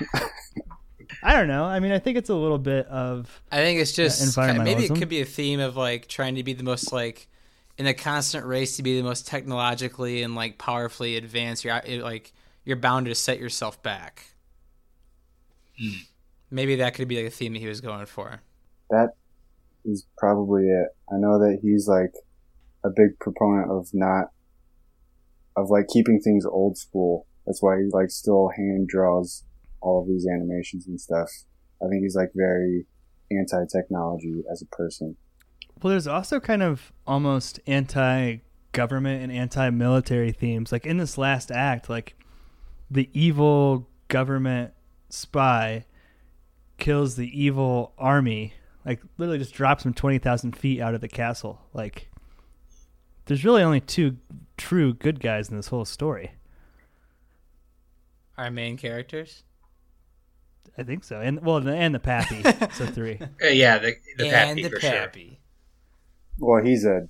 [1.22, 1.64] I don't know.
[1.64, 3.42] I mean, I think it's a little bit of.
[3.50, 6.36] I think it's just uh, kind maybe it could be a theme of like trying
[6.36, 7.28] to be the most like
[7.76, 11.64] in a constant race to be the most technologically and like powerfully advanced.
[11.64, 12.32] You're like
[12.64, 14.26] you're bound to set yourself back.
[16.50, 18.42] Maybe that could be like a theme that he was going for.
[18.90, 19.10] That
[19.84, 20.88] is probably it.
[21.10, 22.12] I know that he's like
[22.84, 24.30] a big proponent of not
[25.56, 27.26] of like keeping things old school.
[27.46, 29.44] That's why he like still hand draws
[29.80, 31.30] all of these animations and stuff.
[31.82, 32.86] I think he's like very
[33.30, 35.16] anti technology as a person.
[35.82, 40.72] Well, there's also kind of almost anti-government and anti-military themes.
[40.72, 42.16] Like in this last act, like
[42.90, 44.72] the evil government
[45.08, 45.84] spy
[46.78, 48.54] kills the evil army.
[48.84, 51.60] Like literally just drops him twenty thousand feet out of the castle.
[51.74, 52.10] Like
[53.26, 54.16] there's really only two
[54.56, 56.32] true good guys in this whole story.
[58.36, 59.42] Our main characters.
[60.76, 62.42] I think so, and well, and the Pappy,
[62.74, 63.18] so three.
[63.42, 65.40] Uh, yeah, the the and Pappy the for Pappy.
[66.38, 67.08] Well, he's a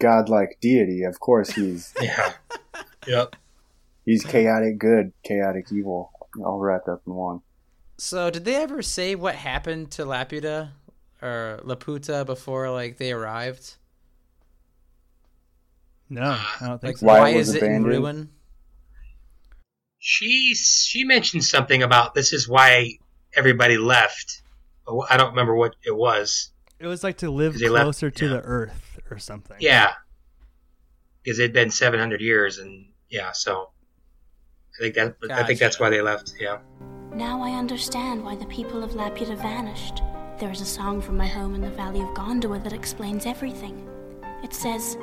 [0.00, 1.02] godlike deity.
[1.02, 1.92] Of course, he's.
[2.02, 2.32] Yeah.
[3.06, 3.36] Yep.
[4.04, 6.12] he's chaotic good, chaotic evil,
[6.44, 7.40] all wrapped up in one.
[7.98, 10.70] So, did they ever say what happened to Laputa
[11.20, 13.74] or Laputa before like they arrived?
[16.08, 16.22] No,
[16.60, 17.06] I don't think Like, so.
[17.06, 17.86] why, Why it was is it in abandoned?
[17.86, 18.30] ruin?
[20.04, 22.98] She she mentioned something about this is why
[23.36, 24.42] everybody left.
[24.84, 26.50] Oh, I don't remember what it was.
[26.80, 29.58] It was like to live They left- closer to the Earth or something.
[29.60, 29.92] Yeah,
[31.22, 33.70] because it'd been 700 years, and yeah, so
[34.76, 36.34] I think that I think that's why they left.
[36.36, 36.58] Yeah.
[37.14, 40.02] Now I understand why the people of Laputa vanished.
[40.40, 43.88] There is a song from my home in the Valley of Gondoa that explains everything.
[44.42, 44.96] It says,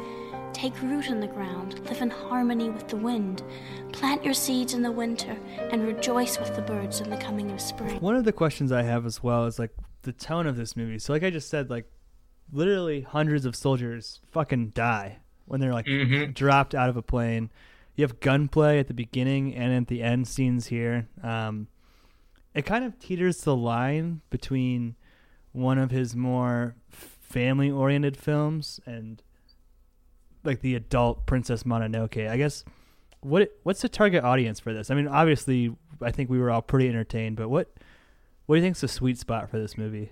[0.53, 3.43] Take root in the ground, live in harmony with the wind,
[3.93, 5.37] plant your seeds in the winter,
[5.71, 7.99] and rejoice with the birds in the coming of spring.
[8.01, 10.99] One of the questions I have as well is like the tone of this movie.
[10.99, 11.85] So, like I just said, like
[12.51, 16.33] literally hundreds of soldiers fucking die when they're like Mhm.
[16.33, 17.49] dropped out of a plane.
[17.95, 21.07] You have gunplay at the beginning and at the end scenes here.
[21.23, 21.67] Um,
[22.53, 24.95] it kind of teeters the line between
[25.53, 29.21] one of his more family oriented films and
[30.49, 32.29] like the adult Princess Mononoke.
[32.29, 32.63] I guess
[33.21, 34.89] what what's the target audience for this?
[34.91, 37.71] I mean, obviously, I think we were all pretty entertained, but what
[38.45, 40.11] what do you think's the sweet spot for this movie?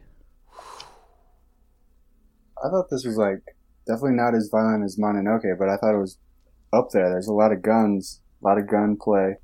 [2.63, 3.41] I thought this was like
[3.85, 6.17] definitely not as violent as Mononoke, but I thought it was
[6.73, 7.09] up there.
[7.09, 9.35] There's a lot of guns, a lot of gunplay.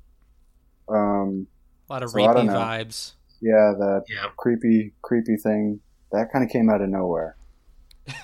[0.88, 1.46] Um,
[1.88, 3.12] A lot of so rapey vibes.
[3.40, 4.26] Yeah, that Yeah.
[4.36, 5.80] creepy, creepy thing
[6.12, 7.36] that kind of came out of nowhere.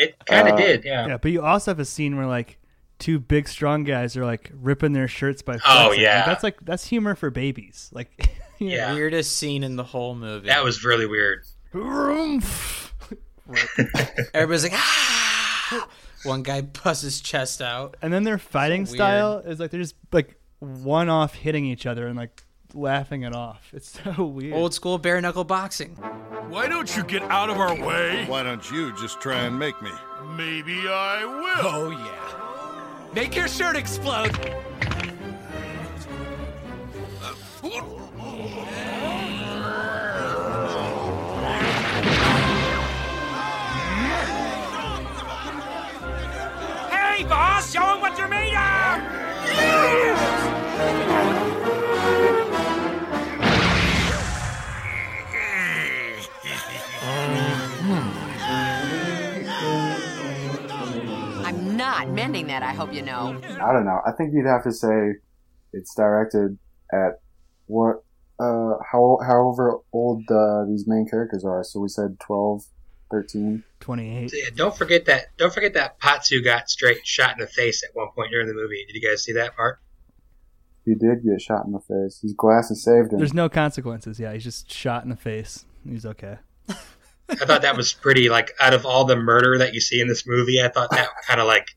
[0.00, 0.84] It kind of Uh, did.
[0.84, 1.06] Yeah.
[1.08, 2.58] Yeah, but you also have a scene where like
[2.98, 5.88] two big strong guys are like ripping their shirts by Oh, flexing.
[5.90, 6.26] Like, yeah.
[6.26, 7.90] that's like that's humor for babies.
[7.92, 8.10] Like
[8.58, 8.74] you know.
[8.74, 8.94] Yeah.
[8.94, 10.46] Weirdest scene in the whole movie.
[10.48, 11.44] That was really weird.
[14.34, 15.88] Everybody's like, ah!
[16.24, 17.96] One guy busts his chest out.
[18.02, 21.86] And then their fighting So style is like they're just like one off hitting each
[21.86, 22.42] other and like
[22.74, 23.68] laughing it off.
[23.72, 24.54] It's so weird.
[24.54, 25.90] Old school bare knuckle boxing.
[26.48, 28.24] Why don't you get out of our way?
[28.26, 29.90] Why don't you just try and make me?
[30.36, 31.66] Maybe I will.
[31.66, 33.12] Oh, yeah.
[33.14, 34.36] Make your shirt explode.
[46.90, 49.00] Hey, boss, show him what you're made of!
[62.00, 63.38] Not mending that, I hope you know.
[63.60, 64.00] I don't know.
[64.06, 65.16] I think you'd have to say
[65.74, 66.58] it's directed
[66.90, 67.20] at
[67.66, 67.96] what,
[68.38, 71.62] uh, how, however old uh, these main characters are.
[71.62, 72.62] So we said 12,
[73.10, 73.64] 13.
[73.80, 74.32] 28.
[74.32, 75.36] Yeah, Don't forget that.
[75.36, 78.54] Don't forget that Pazu got straight shot in the face at one point during the
[78.54, 78.82] movie.
[78.86, 79.78] Did you guys see that part?
[80.86, 82.20] He did get shot in the face.
[82.22, 83.18] His glasses saved him.
[83.18, 84.18] There's no consequences.
[84.18, 85.66] Yeah, he's just shot in the face.
[85.86, 86.38] He's okay.
[87.28, 88.30] I thought that was pretty.
[88.30, 91.10] Like out of all the murder that you see in this movie, I thought that
[91.26, 91.68] kind of like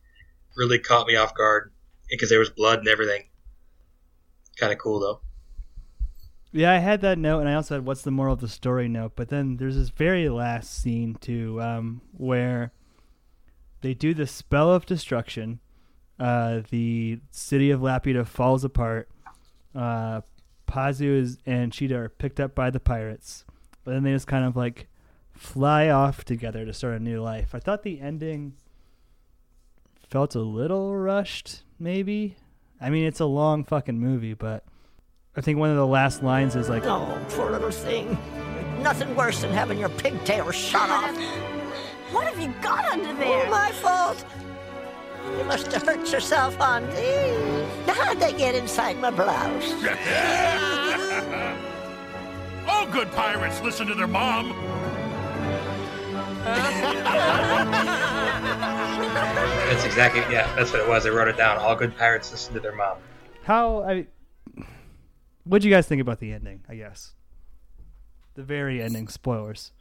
[0.55, 1.71] really caught me off guard
[2.09, 3.23] because there was blood and everything.
[4.57, 5.21] Kind of cool though.
[6.51, 8.87] Yeah, I had that note, and I also had what's the moral of the story
[8.87, 9.13] note.
[9.15, 12.71] But then there's this very last scene too, um, where
[13.81, 15.59] they do the spell of destruction,
[16.19, 19.09] Uh, the city of Laputa falls apart.
[19.73, 20.21] Uh,
[20.67, 23.45] Pazu is, and Sheeta are picked up by the pirates.
[23.83, 24.87] But then they just kind of like
[25.33, 27.55] fly off together to start a new life.
[27.55, 28.53] I thought the ending
[30.13, 32.35] felt a little rushed, maybe.
[32.79, 34.63] I mean, it's a long fucking movie, but
[35.35, 38.15] I think one of the last lines is like, Oh, poor little thing.
[38.83, 41.17] Nothing worse than having your pigtails shot off.
[42.11, 43.47] What have you got under there?
[43.47, 44.23] Oh, my fault.
[45.35, 47.87] You must have hurt yourself on these.
[47.87, 49.73] Now, how'd they get inside my blouse?
[52.67, 54.53] All oh, good pirates listen to their mom.
[59.73, 60.53] That's exactly yeah.
[60.55, 61.07] That's what it was.
[61.07, 61.57] I wrote it down.
[61.57, 62.99] All good pirates listen to their mom.
[63.43, 64.05] how I.
[65.45, 66.63] What'd you guys think about the ending?
[66.69, 67.15] I guess
[68.35, 69.07] the very ending.
[69.07, 69.71] Spoilers.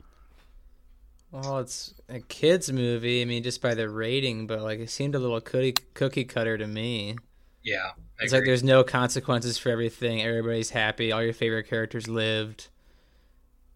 [1.31, 3.21] Well, it's a kids movie.
[3.21, 6.57] I mean, just by the rating, but like it seemed a little cookie cookie cutter
[6.57, 7.17] to me.
[7.63, 10.23] Yeah, I It's like there's no consequences for everything.
[10.23, 11.13] Everybody's happy.
[11.13, 12.71] All your favorite characters lived.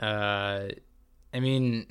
[0.00, 0.68] Uh,
[1.34, 1.88] I mean,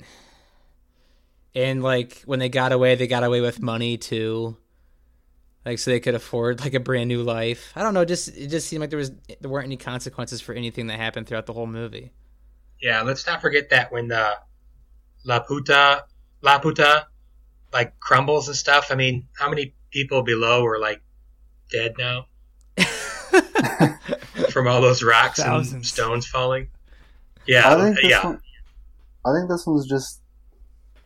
[1.56, 4.56] and like when they got away, they got away with money too.
[5.64, 7.72] Like so they could afford like a brand new life.
[7.74, 8.04] I don't know.
[8.04, 11.26] Just it just seemed like there was there weren't any consequences for anything that happened
[11.26, 12.12] throughout the whole movie.
[12.80, 14.36] Yeah, let's not forget that when the
[15.24, 16.04] La Puta,
[16.42, 17.06] La Puta,
[17.72, 18.88] like crumbles and stuff.
[18.90, 21.00] I mean, how many people below are like
[21.72, 22.26] dead now
[24.50, 26.68] from all those rocks and stones falling?
[27.46, 28.24] Yeah, I think this yeah.
[28.24, 28.40] one.
[29.24, 30.20] I think this one's just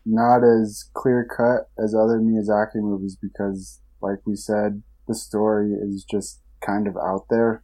[0.05, 6.03] not as clear cut as other Miyazaki movies because, like we said, the story is
[6.03, 7.63] just kind of out there,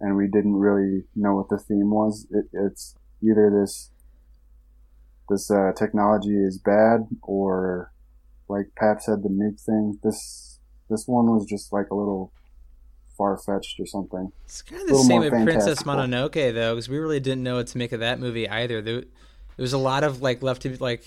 [0.00, 2.26] and we didn't really know what the theme was.
[2.30, 3.90] It, it's either this
[5.28, 7.92] this uh, technology is bad, or
[8.48, 9.98] like Pap said, the nuke thing.
[10.02, 10.58] This
[10.90, 12.32] this one was just like a little
[13.16, 14.32] far fetched or something.
[14.44, 17.68] It's kind of the same with Princess Mononoke though, because we really didn't know what
[17.68, 18.82] to make of that movie either.
[18.82, 19.06] There, there
[19.58, 21.04] was a lot of like left to like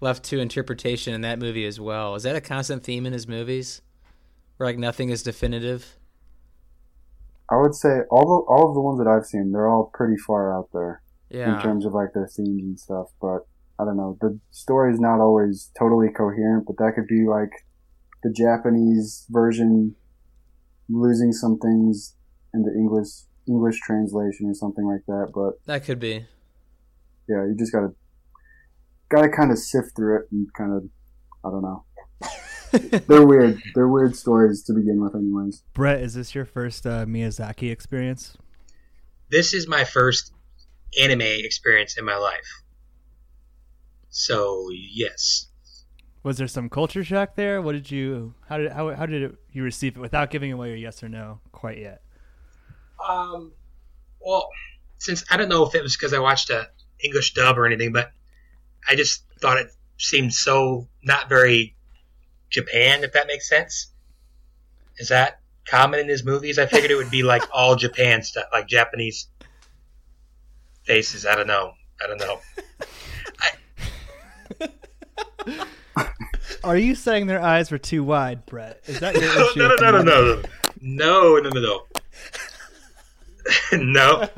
[0.00, 2.14] left to interpretation in that movie as well.
[2.14, 3.80] Is that a constant theme in his movies,
[4.56, 5.96] where like nothing is definitive?
[7.50, 10.16] I would say all the all of the ones that I've seen, they're all pretty
[10.16, 11.56] far out there Yeah.
[11.56, 13.08] in terms of like their themes and stuff.
[13.20, 13.46] But
[13.78, 16.66] I don't know, the story is not always totally coherent.
[16.66, 17.50] But that could be like
[18.22, 19.94] the Japanese version
[20.88, 22.14] losing some things
[22.52, 23.08] in the English
[23.46, 25.30] English translation or something like that.
[25.32, 26.26] But That could be.
[27.28, 27.94] yeah, you just gotta
[29.08, 30.84] gotta kind of sift through it and kind of
[31.44, 31.84] I don't know.
[33.06, 33.60] they're weird.
[33.74, 35.62] They're weird stories to begin with, anyways.
[35.74, 38.36] Brett, is this your first uh, Miyazaki experience?
[39.30, 40.32] This is my first
[41.00, 42.62] anime experience in my life.
[44.08, 45.46] So yes,
[46.22, 47.60] Was there some culture shock there?
[47.60, 48.34] What did you?
[48.48, 51.08] How did how how did it, you receive it without giving away your yes or
[51.08, 52.00] no quite yet?
[53.06, 53.52] Um,
[54.20, 54.48] well,
[54.98, 56.68] since I don't know if it was because I watched a
[57.04, 58.10] English dub or anything, but
[58.88, 61.74] I just thought it seemed so not very
[62.50, 63.88] Japan, if that makes sense.
[64.98, 66.58] Is that common in his movies?
[66.58, 69.28] I figured it would be like all Japan stuff, like Japanese
[70.84, 71.26] faces.
[71.26, 71.72] I don't know.
[72.02, 72.40] I don't know.
[76.64, 78.82] Are you saying their eyes were too wide, Brett?
[78.86, 79.58] Is that your No, issue?
[79.60, 80.42] no, no, no, no, no,
[80.82, 81.82] no, no, no, no.
[83.72, 84.28] no,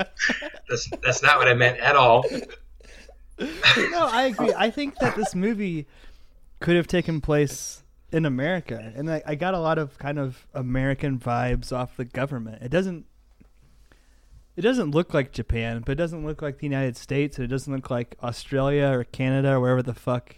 [0.68, 2.24] that's that's not what I meant at all.
[3.40, 4.52] No, I agree.
[4.56, 5.86] I think that this movie
[6.60, 10.46] could have taken place in America, and I, I got a lot of kind of
[10.54, 12.62] American vibes off the government.
[12.62, 13.06] It doesn't.
[14.56, 17.48] It doesn't look like Japan, but it doesn't look like the United States, and it
[17.48, 20.34] doesn't look like Australia or Canada or wherever the fuck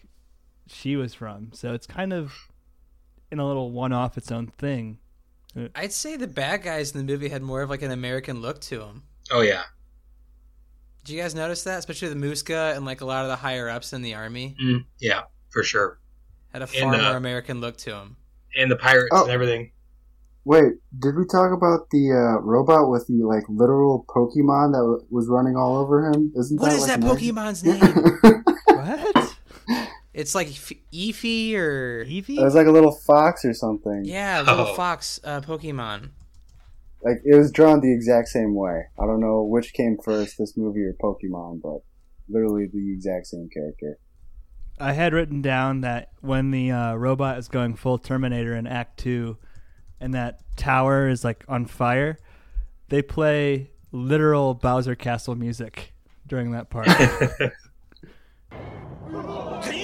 [0.66, 1.52] she was from.
[1.54, 2.50] So it's kind of
[3.30, 4.98] in a little one-off its own thing.
[5.74, 8.60] I'd say the bad guys in the movie had more of like an American look
[8.62, 9.04] to them.
[9.30, 9.62] Oh yeah,
[11.04, 13.68] Did you guys notice that, especially the Muska and like a lot of the higher
[13.68, 15.98] ups in the army mm, yeah, for sure.
[16.52, 18.16] had a And, far uh, more American look to him.
[18.56, 19.22] And the pirates Oh.
[19.24, 19.72] and everything.
[20.44, 25.04] Wait, did we talk about the uh, robot with the like literal Pokemon that w-
[25.10, 26.32] was running all over him?
[26.36, 28.44] Isn't What that is like that an Pokemon's name?
[28.64, 29.36] what?
[30.12, 32.38] It's like F- Eevee or Eevee.
[32.38, 34.04] It was like a little fox or something.
[34.04, 34.74] Yeah, little Oh.
[34.74, 36.08] fox uh, Pokemon.
[37.02, 38.84] Like it was drawn the exact same way.
[38.98, 41.80] I don't know which came first, this movie or Pokemon, but
[42.28, 43.98] literally the exact same character.
[44.78, 48.98] I had written down that when the uh, robot is going full Terminator in Act
[48.98, 49.38] Two,
[50.00, 52.18] and that tower is like on fire,
[52.88, 55.92] they play literal Bowser Castle music
[56.26, 56.88] during that part.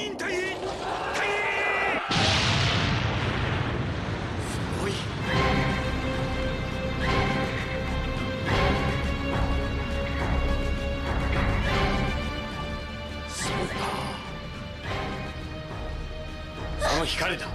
[17.06, 17.48] 光だ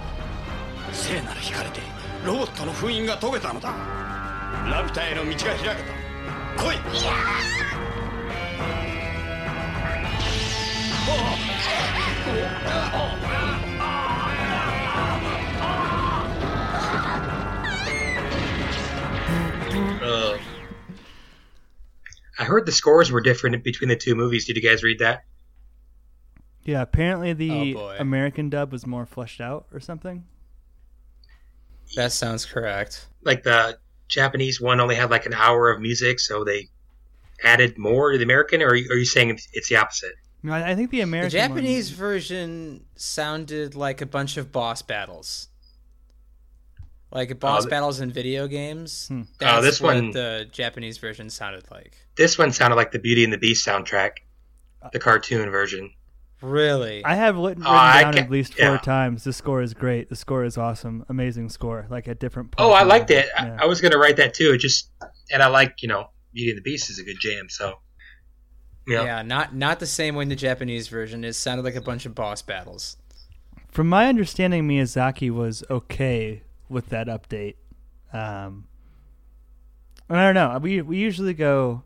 [0.93, 1.81] 聖なる光で
[2.25, 6.77] ロボットの封印が解けたのだラピュタへの道が開けた来い
[20.01, 20.37] Uh,
[22.39, 24.45] I heard the scores were different between the two movies.
[24.45, 25.23] Did you guys read that?
[26.64, 27.96] Yeah, apparently the Oh.
[27.98, 30.24] American dub was more fleshed out or something.
[31.96, 33.08] That sounds correct.
[33.22, 36.68] Like the Japanese one only had like an hour of music, so they
[37.44, 40.12] added more to the American, or are you, are you saying it's, it's the opposite?
[40.42, 44.82] No, I, I think the The American Japanese version sounded like a bunch of boss
[44.82, 45.48] battles.
[47.10, 49.08] Like boss th- battles in video games.
[49.08, 49.22] Hmm.
[49.38, 51.96] That's Oh, this what one- the Japanese version sounded like.
[52.16, 54.12] This one sounded like the Beauty and the Beast soundtrack,
[54.92, 55.92] the cartoon version.
[56.42, 57.04] Really?
[57.04, 58.78] I have written, Oh, written I down at least four yeah.
[58.78, 59.24] times.
[59.24, 60.08] The score is great.
[60.08, 61.04] The score is awesome.
[61.08, 61.86] Amazing score.
[61.88, 62.68] Like at different points.
[62.68, 63.28] Oh, I liked it.
[63.38, 63.56] yeah.
[63.60, 64.52] I, I was going to write that too.
[64.52, 64.90] It just,
[65.30, 67.48] and I like, you know, Beauty and the Beast is a good jam.
[67.48, 67.74] So,
[68.88, 69.04] yeah.
[69.04, 71.24] Yeah, not not the same way in the Japanese version.
[71.24, 72.96] It sounded like a bunch of boss battles.
[73.68, 77.54] From my understanding, Miyazaki was okay with that update.
[78.12, 78.66] Um,
[80.10, 80.58] I don't know.
[80.60, 81.84] We we usually go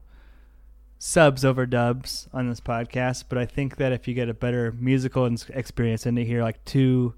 [0.98, 4.72] subs over dubs on this podcast, but I think that if you get a better
[4.78, 7.14] musical experience and to hear like two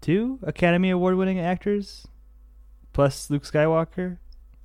[0.00, 2.06] two Academy Award winning actors
[2.92, 4.18] plus Luke Skywalker,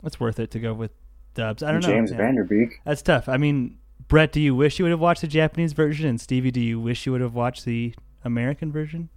[0.03, 0.91] it's worth it to go with
[1.33, 1.61] dubs.
[1.61, 1.89] I don't know.
[1.89, 2.17] James yeah.
[2.17, 2.79] Van Der Beek.
[2.85, 3.27] That's tough.
[3.27, 6.07] I mean, Brett, do you wish you would have watched the Japanese version?
[6.07, 9.09] And Stevie, do you wish you would have watched the American version?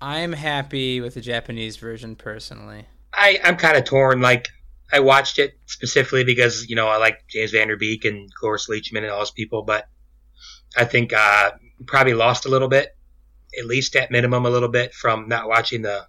[0.00, 2.86] I'm happy with the Japanese version personally.
[3.14, 4.20] I, I'm kind of torn.
[4.20, 4.48] Like,
[4.92, 8.68] I watched it specifically because, you know, I like James Van Der Beek and Cloris
[8.68, 9.88] Leachman and all those people, but
[10.76, 11.52] I think uh,
[11.86, 12.94] probably lost a little bit,
[13.58, 16.06] at least at minimum a little bit from not watching the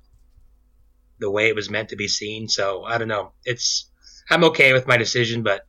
[1.19, 2.49] the way it was meant to be seen.
[2.49, 3.31] So I don't know.
[3.45, 3.89] It's
[4.29, 5.65] I'm okay with my decision, but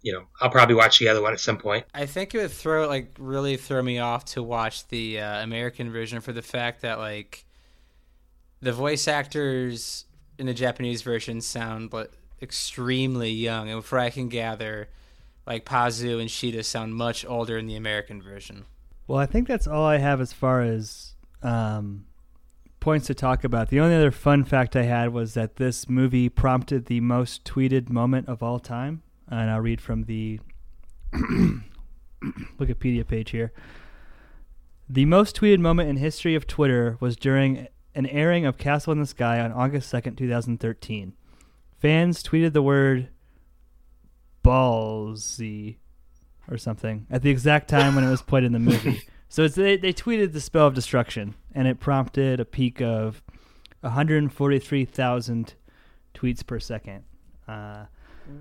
[0.00, 1.84] you know, I'll probably watch the other one at some point.
[1.92, 5.90] I think it would throw like really throw me off to watch the uh, American
[5.90, 7.44] version for the fact that like
[8.60, 10.04] the voice actors
[10.38, 14.88] in the Japanese version sound like extremely young, and for I can gather,
[15.46, 18.64] like Pazu and Sheeta sound much older in the American version.
[19.06, 22.04] Well, I think that's all I have as far as um,
[22.80, 23.68] points to talk about.
[23.68, 27.88] The only other fun fact I had was that this movie prompted the most tweeted
[27.90, 29.02] moment of all time.
[29.28, 30.40] And I'll read from the
[32.58, 33.52] Wikipedia page here.
[34.88, 37.68] The most tweeted moment in history of Twitter was during
[37.98, 41.14] an airing of Castle in the Sky on August 2nd, 2013.
[41.80, 43.08] Fans tweeted the word
[44.44, 45.78] ballsy
[46.48, 49.02] or something at the exact time when it was played in the movie.
[49.30, 53.22] So it's, they, they tweeted the spell of destruction, and it prompted a peak of
[53.80, 55.54] 143,000
[56.14, 57.04] tweets per second.
[57.46, 57.84] Uh,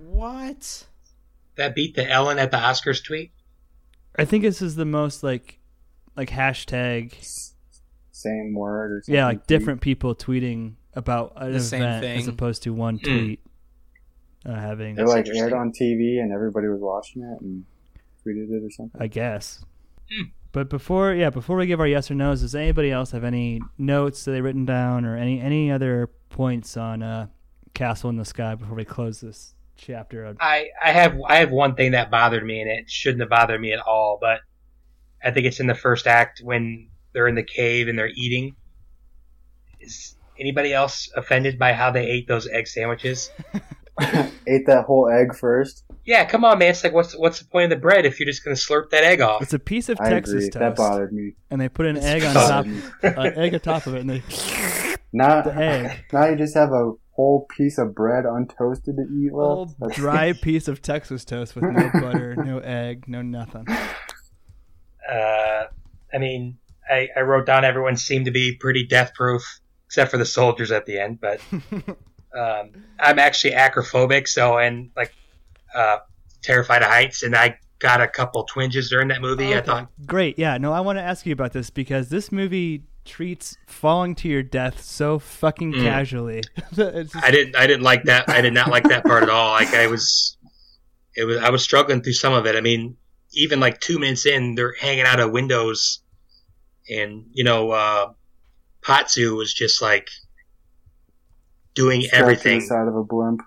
[0.05, 0.87] What?
[1.57, 3.33] That beat the Ellen at the Oscars tweet.
[4.17, 5.59] I think this is the most like
[6.15, 7.13] like hashtag
[8.17, 9.15] Same word or something.
[9.15, 13.03] yeah like different people tweeting about an The same event as opposed to one Hmm.
[13.03, 13.39] tweet
[14.45, 17.65] uh, having It like aired on TV and everybody was watching it and
[18.25, 18.99] tweeted it or something.
[19.01, 19.63] I guess.
[20.11, 20.23] Hmm.
[20.53, 23.61] But before, yeah, before we give our yes or nos, does anybody else have any
[23.77, 27.27] notes that they written down or any any other points on uh,
[27.75, 30.25] Castle in the Sky before we close this chapter?
[30.25, 33.29] Of, I, I have I have one thing that bothered me, and it shouldn't have
[33.29, 34.17] bothered me at all.
[34.19, 34.39] But
[35.23, 36.87] I think it's in the first act when
[37.17, 38.55] they're in the cave and they're eating.
[39.79, 43.31] Is anybody else offended by how they ate those egg sandwiches?
[44.45, 45.83] Ate that whole egg first.
[46.05, 46.69] Yeah, come on, man.
[46.69, 49.03] It's like what's what's the point of the bread if you're just gonna slurp that
[49.03, 49.41] egg off?
[49.41, 50.49] it's a piece of I Texas agree.
[50.51, 51.33] toast, That bothered me.
[51.49, 52.79] and they put an egg on top, me.
[53.01, 54.21] an egg on top of it, and they
[55.11, 56.05] Now, the egg.
[56.13, 59.31] now you just have a whole piece of bread untoasted to eat.
[59.31, 63.65] whole Well, that's- dry piece of Texas toast with no butter, no egg, no nothing.
[65.11, 65.63] Uh,
[66.13, 66.59] I mean,
[66.89, 69.43] I, I wrote down everyone seemed to be pretty death proof,
[69.87, 71.19] except for the soldiers at the end.
[71.21, 71.39] But
[72.37, 75.13] um, I'm actually acrophobic, so and like
[75.75, 75.97] uh,
[76.41, 79.53] terrified of heights, and I got a couple twinges during that movie.
[79.55, 80.37] I thought, Great.
[80.39, 80.57] Yeah.
[80.57, 84.43] No, I want to ask you about this because this movie treats falling to your
[84.43, 85.83] death so fucking Mm.
[85.83, 86.43] casually.
[86.73, 88.27] Just- I didn't I didn't like that.
[88.29, 89.51] I did not like that part at all.
[89.53, 90.37] Like I was,
[91.15, 92.55] it was I was struggling through some of it.
[92.55, 92.97] I mean,
[93.33, 95.99] even like two minutes in, they're hanging out of windows,
[96.89, 98.11] and you know, uh,
[98.83, 100.09] Pazu was just like
[101.73, 102.59] doing strapped everything.
[102.59, 103.41] the side of a blimp.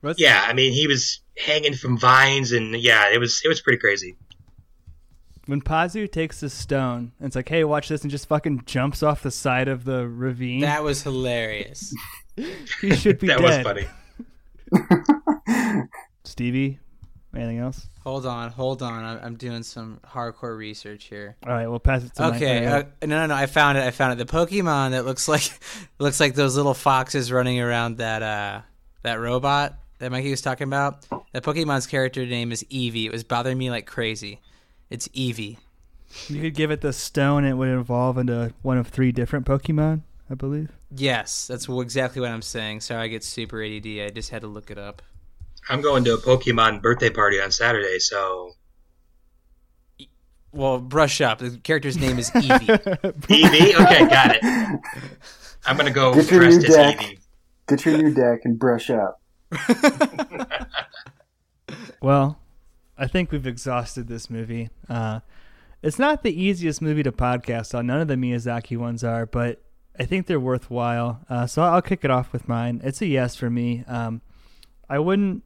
[0.00, 3.60] What's- Yeah, I mean, he was hanging from vines, and yeah, it was it was
[3.60, 4.16] pretty crazy.
[5.46, 9.02] when Pazu takes the stone, and it's like, "Hey, watch this," and just fucking jumps
[9.02, 10.60] off the side of the ravine.
[10.60, 11.94] That was hilarious.
[12.80, 13.64] he should be that was dead.
[13.64, 13.86] funny.
[16.24, 16.78] Stevie,
[17.36, 17.86] anything else?
[18.02, 19.04] Hold on, hold on.
[19.04, 21.36] I'm, I'm doing some hardcore research here.
[21.46, 23.34] All right, we'll pass it to Okay, uh, no, no, no.
[23.34, 23.84] I found it.
[23.84, 24.26] I found it.
[24.26, 25.50] The Pokemon that looks like
[25.98, 28.60] looks like those little foxes running around that uh
[29.02, 31.06] that robot that Mikey was talking about.
[31.32, 33.06] That Pokemon's character name is Eevee.
[33.06, 34.40] It was bothering me like crazy.
[34.90, 35.58] It's Eevee.
[36.28, 40.02] You could give it the stone, it would evolve into one of three different Pokemon,
[40.30, 40.70] I believe.
[40.94, 42.80] Yes, that's exactly what I'm saying.
[42.80, 43.86] Sorry, I get super ADD.
[43.86, 45.02] I just had to look it up.
[45.68, 48.52] I'm going to a Pokemon birthday party on Saturday, so
[50.52, 51.38] Well, brush up.
[51.38, 52.66] The character's name is Eevee.
[53.02, 53.74] Eevee.
[53.82, 54.80] Okay, got it.
[55.66, 56.98] I'm gonna go Get your new dressed as deck.
[56.98, 57.18] Eevee.
[57.68, 59.20] Get your new deck and brush up.
[62.00, 62.38] Well,
[62.98, 64.68] I think we've exhausted this movie.
[64.90, 65.20] Uh,
[65.82, 67.86] it's not the easiest movie to podcast on.
[67.86, 69.62] None of the Miyazaki ones are, but
[69.98, 71.20] I think they're worthwhile.
[71.30, 72.82] Uh, so I'll kick it off with mine.
[72.84, 73.84] It's a yes for me.
[73.86, 74.20] Um,
[74.90, 75.44] I wouldn't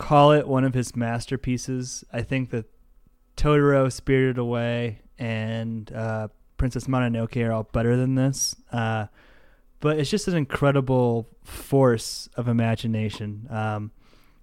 [0.00, 2.02] call it one of his masterpieces.
[2.10, 2.64] I think that
[3.36, 8.56] Totoro, Spirited Away, and uh, Princess Mononoke are all better than this.
[8.72, 9.06] Uh,
[9.80, 13.46] but it's just an incredible force of imagination.
[13.50, 13.92] Um,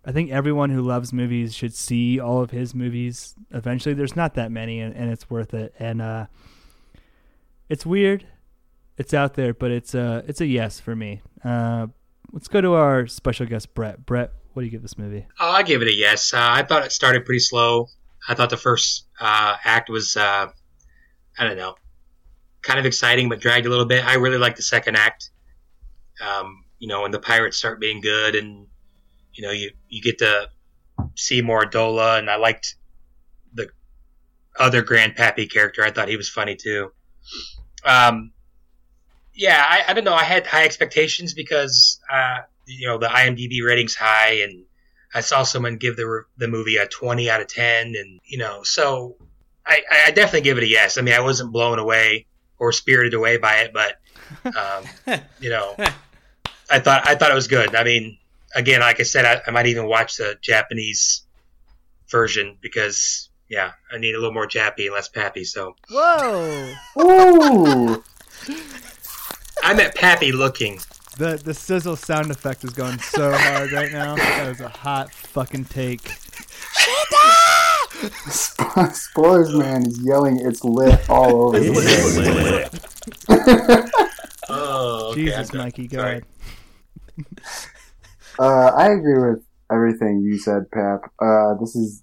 [0.06, 3.96] I think everyone who loves movies should see all of his movies eventually.
[3.96, 5.74] There's not that many, and, and it's worth it.
[5.80, 6.28] And uh,
[7.68, 8.28] it's weird,
[8.98, 11.22] it's out there, but it's a it's a yes for me.
[11.44, 11.88] Uh,
[12.32, 14.06] let's go to our special guest, Brett.
[14.06, 15.24] Brett, what do you give this movie?
[15.40, 16.34] Oh, I give it a yes.
[16.34, 17.90] Uh, I thought it started pretty slow.
[18.28, 20.48] I thought the first uh, act was, uh,
[21.38, 21.76] I don't know,
[22.64, 24.04] kind of exciting, but dragged a little bit.
[24.04, 25.30] I really like the second act.
[26.20, 28.66] Um, you know, when the pirates start being good, and
[29.32, 30.50] you know, you you get to
[31.14, 32.78] see more Dola, and I liked
[33.54, 33.70] the
[34.60, 35.84] other Grandpappy character.
[35.84, 36.92] I thought he was funny too.
[37.86, 38.32] Um,
[39.36, 40.16] yeah, I, I don't know.
[40.16, 44.66] I had high expectations because uh, you know the IMDb ratings high, and
[45.14, 48.64] I saw someone give the the movie a twenty out of ten, and you know,
[48.64, 49.16] so
[49.66, 50.98] I, I definitely give it a yes.
[50.98, 52.26] I mean, I wasn't blown away
[52.60, 53.98] or spirited away by it, but
[54.46, 55.76] um, you know,
[56.70, 57.76] I thought I thought it was good.
[57.76, 58.18] I mean,
[58.56, 61.24] again, like I said, I, I might even watch the Japanese
[62.10, 65.44] version because yeah, I need a little more Jappy and less Pappy.
[65.44, 66.74] So Whoa!
[67.00, 68.04] Ooh!
[69.64, 70.80] I'm at Pappy looking.
[71.18, 74.16] The the sizzle sound effect is going so hard right now.
[74.16, 76.02] That was a hot fucking take.
[78.30, 82.70] Spo- Spoilers man is yelling it's lit all over the
[83.28, 83.92] place.
[84.50, 85.60] Oh, okay, Jesus, done.
[85.64, 86.10] Mikey, go Sorry.
[86.10, 86.26] ahead.
[88.40, 91.02] Uh, I agree with everything you said, Pap.
[91.22, 92.02] Uh, this is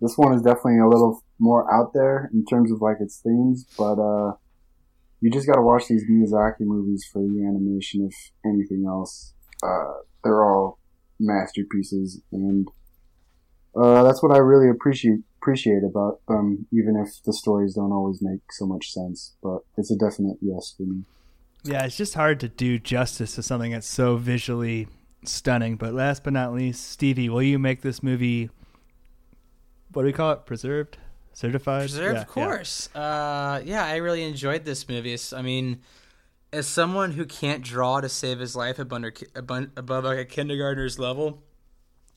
[0.00, 3.66] this one is definitely a little more out there in terms of like its themes,
[3.76, 4.32] but uh,
[5.20, 8.08] you just got to watch these Miyazaki movies for the animation.
[8.10, 10.78] If anything else, uh, they're all
[11.18, 12.68] masterpieces, and
[13.74, 16.66] uh, that's what I really appreciate appreciate about them.
[16.72, 20.74] Even if the stories don't always make so much sense, but it's a definite yes
[20.76, 21.04] for me.
[21.64, 24.86] Yeah, it's just hard to do justice to something that's so visually
[25.24, 25.76] stunning.
[25.76, 28.50] But last but not least, Stevie, will you make this movie?
[29.92, 30.46] What do we call it?
[30.46, 30.98] Preserved,
[31.36, 32.88] certified, Preserved, Yeah, of course.
[32.94, 35.12] Uh, yeah, I really enjoyed this movie.
[35.12, 35.82] It's- I mean,
[36.52, 40.98] as someone who can't draw to save his life above, above, above like a kindergartner's
[40.98, 41.42] level,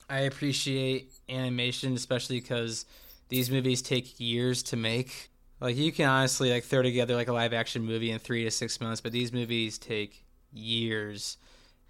[0.08, 2.86] I appreciate animation, especially because
[3.28, 5.30] these movies take years to make.
[5.60, 8.50] Like you can honestly like throw together like a live action movie in three to
[8.50, 11.36] six months, but these movies take years.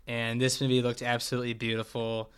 [0.09, 2.33] And this movie looked absolutely beautiful.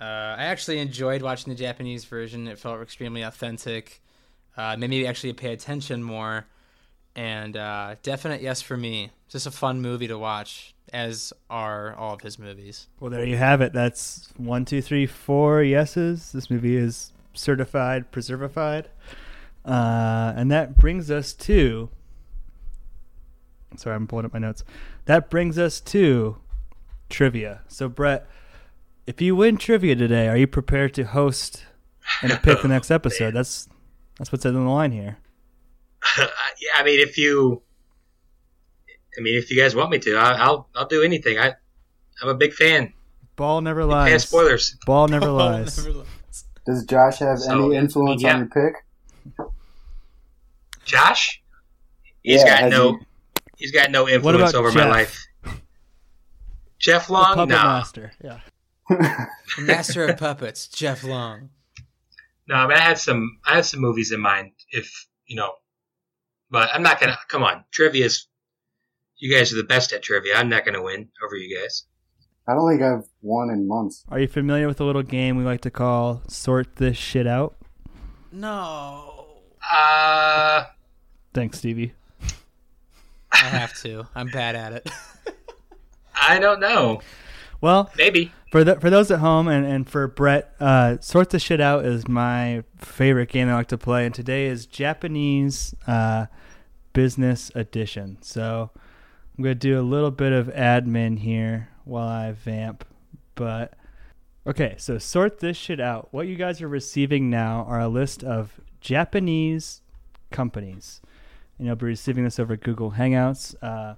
[0.00, 0.04] Uh,
[0.38, 2.48] I actually enjoyed watching the Japanese version.
[2.48, 4.00] It felt extremely authentic.
[4.56, 6.46] Uh, made me actually pay attention more.
[7.16, 9.10] And uh, definite yes for me.
[9.28, 12.88] Just a fun movie to watch, as are all of his movies.
[12.98, 13.72] Well, there you have it.
[13.72, 16.32] That's one, two, three, four yeses.
[16.32, 18.86] This movie is certified, preservified.
[19.64, 21.90] Uh, and that brings us to.
[23.76, 24.64] Sorry, I'm pulling up my notes.
[25.04, 26.38] That brings us to
[27.08, 27.60] trivia.
[27.68, 28.26] So, Brett,
[29.06, 31.64] if you win trivia today, are you prepared to host
[32.22, 33.34] and pick the next episode?
[33.34, 33.68] That's
[34.20, 35.16] that's what's in the line here.
[36.18, 36.26] yeah,
[36.76, 37.62] I mean, if you,
[39.16, 41.38] I mean, if you guys want me to, I, I'll I'll do anything.
[41.38, 41.54] I
[42.22, 42.92] I'm a big fan.
[43.36, 44.12] Ball never lies.
[44.12, 44.76] of spoilers.
[44.84, 45.88] Ball never lies.
[46.66, 48.34] Does Josh have So, any influence yeah.
[48.34, 49.48] on your pick?
[50.84, 51.42] Josh,
[52.22, 53.04] he's Yeah, got no, he-
[53.56, 55.26] he's got no influence about over my life.
[56.78, 58.12] Jeff The Long, puppet no, master.
[58.22, 58.40] Yeah.
[59.58, 61.50] Master of Puppets, Jeff Long.
[62.50, 62.56] No.
[62.56, 64.52] I mean, I had some, I had some movies in mind.
[64.72, 65.52] if you know.
[66.50, 67.16] But I'm not gonna.
[67.28, 68.26] Come on, trivia's.
[69.16, 70.34] You guys are the best at trivia.
[70.36, 71.84] I'm not gonna win over you guys.
[72.48, 74.04] I don't think I've won in months.
[74.08, 77.56] Are you familiar with a little game we like to call "Sort This Shit Out"?
[78.32, 79.36] No.
[79.72, 80.64] Uh,
[81.32, 81.92] Thanks, Stevie.
[83.32, 84.06] I have to.
[84.14, 84.90] I'm bad at it.
[86.20, 87.00] I don't know.
[87.60, 91.42] Well, maybe for the, for those at home and, and for Brett, uh, sort this
[91.42, 96.26] shit out is my favorite game I like to play, and today is Japanese uh,
[96.92, 98.18] business edition.
[98.22, 98.70] So
[99.38, 102.84] I'm gonna do a little bit of admin here while I vamp,
[103.36, 103.74] but
[104.46, 104.74] okay.
[104.78, 106.08] So sort this shit out.
[106.10, 109.82] What you guys are receiving now are a list of Japanese
[110.32, 111.00] companies,
[111.56, 113.54] and you'll be receiving this over Google Hangouts.
[113.62, 113.94] Uh,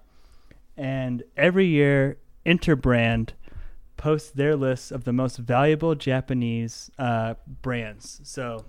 [0.77, 3.31] and every year, Interbrand
[4.03, 8.21] posts their lists of the most valuable Japanese uh, brands.
[8.25, 8.65] So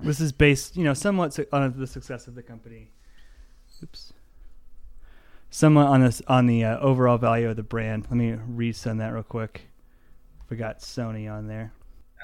[0.00, 2.88] this is based, you know, somewhat on the success of the company.
[3.82, 4.14] Oops.
[5.50, 8.06] Somewhat on this on the uh, overall value of the brand.
[8.08, 9.66] Let me resend that real quick.
[10.46, 11.74] Forgot Sony on there.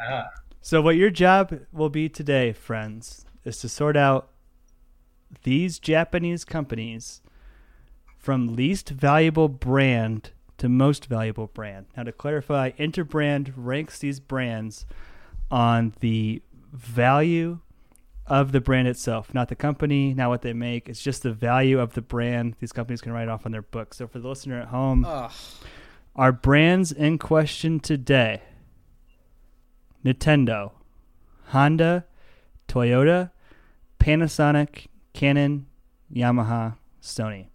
[0.01, 0.31] Ah.
[0.63, 4.31] So what your job will be today, friends, is to sort out
[5.43, 7.21] these Japanese companies
[8.17, 11.87] from least valuable brand to most valuable brand.
[11.97, 14.87] Now, to clarify, Interbrand ranks these brands
[15.51, 16.43] on the
[16.73, 17.59] value
[18.27, 20.89] of the brand itself, not the company, not what they make.
[20.89, 23.97] It's just the value of the brand these companies can write off on their books.
[23.99, 25.33] So, for the listener at home, Ugh.
[26.15, 28.43] our brands in question today
[30.05, 30.73] Nintendo,
[31.47, 32.05] Honda,
[32.69, 33.31] Toyota,
[33.99, 35.67] Panasonic, Canon,
[36.15, 37.47] Yamaha, Sony.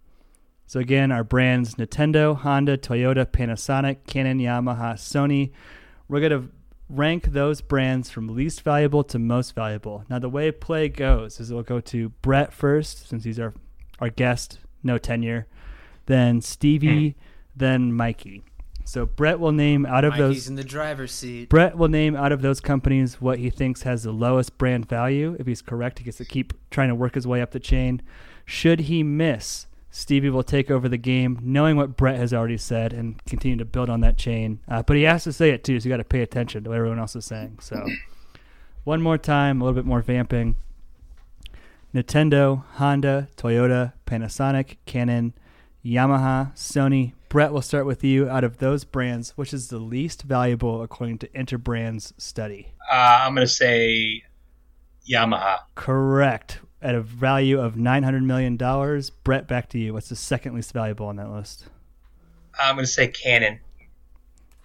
[0.68, 5.50] So again, our brands Nintendo, Honda, Toyota, Panasonic, Canon, Yamaha, Sony.
[6.08, 6.50] We're going to
[6.90, 10.04] rank those brands from least valuable to most valuable.
[10.10, 13.54] Now the way play goes is we'll go to Brett first since he's our
[13.98, 15.46] our guest, no tenure,
[16.04, 17.18] then Stevie, hmm.
[17.56, 18.44] then Mikey.
[18.84, 21.48] So Brett will name out of Mikey's those in the driver's seat.
[21.48, 25.34] Brett will name out of those companies what he thinks has the lowest brand value.
[25.38, 28.02] If he's correct, he gets to keep trying to work his way up the chain.
[28.44, 32.92] Should he miss, Stevie will take over the game, knowing what Brett has already said,
[32.92, 34.60] and continue to build on that chain.
[34.68, 36.70] Uh, but he has to say it too, so you got to pay attention to
[36.70, 37.58] what everyone else is saying.
[37.60, 37.86] So,
[38.84, 40.56] one more time, a little bit more vamping.
[41.94, 45.32] Nintendo, Honda, Toyota, Panasonic, Canon,
[45.84, 47.14] Yamaha, Sony.
[47.30, 48.28] Brett, we'll start with you.
[48.28, 52.72] Out of those brands, which is the least valuable according to Interbrand's study?
[52.90, 54.22] Uh, I'm going to say
[55.08, 55.60] Yamaha.
[55.74, 56.60] Correct.
[56.80, 58.56] At a value of $900 million.
[59.24, 59.92] Brett, back to you.
[59.92, 61.66] What's the second least valuable on that list?
[62.58, 63.60] I'm going to say Canon.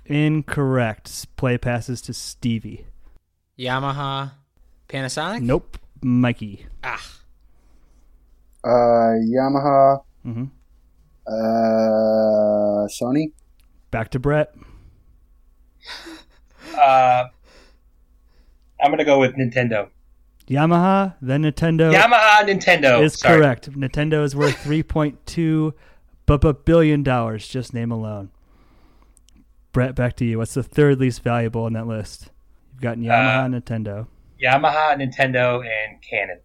[0.06, 1.36] Incorrect.
[1.38, 2.86] Play passes to Stevie.
[3.58, 4.32] Yamaha,
[4.90, 5.42] Panasonic.
[5.42, 5.78] Nope.
[6.02, 6.66] Mikey.
[6.84, 7.20] Ah.
[8.64, 10.04] Uh, Yamaha.
[10.26, 10.46] Mm-hmm.
[11.26, 13.32] Uh, Sony.
[13.92, 14.54] Back to Brett.
[16.78, 17.26] Uh,
[18.82, 19.90] I'm going to go with Nintendo.
[20.48, 21.94] Yamaha, then Nintendo.
[21.94, 23.02] Yamaha, Nintendo.
[23.04, 23.38] is Sorry.
[23.40, 23.72] correct.
[23.72, 25.74] Nintendo is worth 3.2
[26.26, 28.30] bu- bu- billion dollars, just name alone.
[29.72, 30.38] Brett, back to you.
[30.38, 32.30] What's the third least valuable on that list?
[32.74, 34.08] You've got Yamaha, Uh, Nintendo.
[34.44, 36.40] Yamaha, Nintendo, and Canon.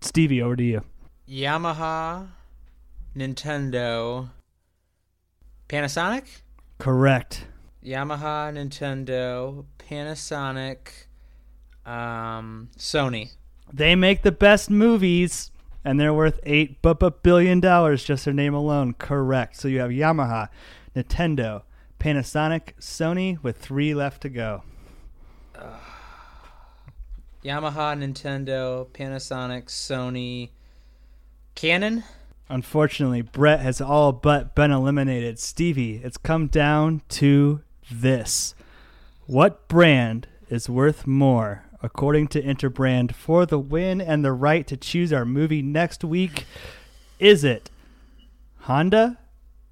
[0.00, 0.82] Stevie, over to you.
[1.28, 2.28] Yamaha,
[3.16, 4.30] Nintendo,
[5.68, 6.24] Panasonic.
[6.78, 7.46] Correct.
[7.84, 11.06] Yamaha, Nintendo, Panasonic,
[11.90, 13.32] um, Sony.
[13.72, 15.50] They make the best movies,
[15.84, 18.94] and they're worth eight bu- bu- billion dollars just their name alone.
[18.94, 19.56] Correct.
[19.56, 20.48] So you have Yamaha,
[20.94, 21.62] Nintendo,
[21.98, 24.62] Panasonic, Sony, with three left to go.
[27.44, 30.50] Yamaha, Nintendo, Panasonic, Sony,
[31.54, 32.04] Canon.
[32.48, 35.38] Unfortunately, Brett has all but been eliminated.
[35.38, 38.54] Stevie, it's come down to this.
[39.26, 44.76] What brand is worth more, according to Interbrand, for the win and the right to
[44.76, 46.44] choose our movie next week?
[47.18, 47.70] Is it
[48.60, 49.18] Honda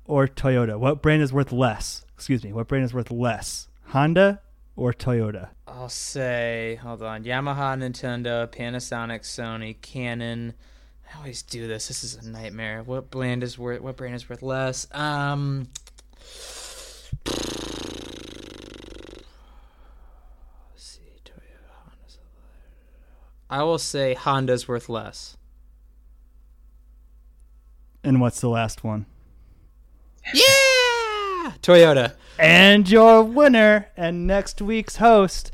[0.04, 0.78] or Toyota?
[0.78, 2.04] What brand is worth less?
[2.14, 3.68] Excuse me, what brand is worth less?
[3.86, 4.40] Honda
[4.76, 5.48] or Toyota?
[5.66, 10.54] I'll say, hold on, Yamaha, Nintendo, Panasonic, Sony, Canon.
[11.12, 11.88] I always do this.
[11.88, 12.82] This is a nightmare.
[12.82, 13.80] What brand is worth?
[13.80, 14.86] What brand is worth less?
[14.92, 15.68] Um,
[17.24, 17.38] let's
[20.76, 22.18] see, Toyota, Honda's.
[23.50, 25.36] I will say Honda's worth less.
[28.04, 29.06] And what's the last one?
[30.34, 32.14] Yeah, Toyota.
[32.38, 35.50] And your winner and next week's host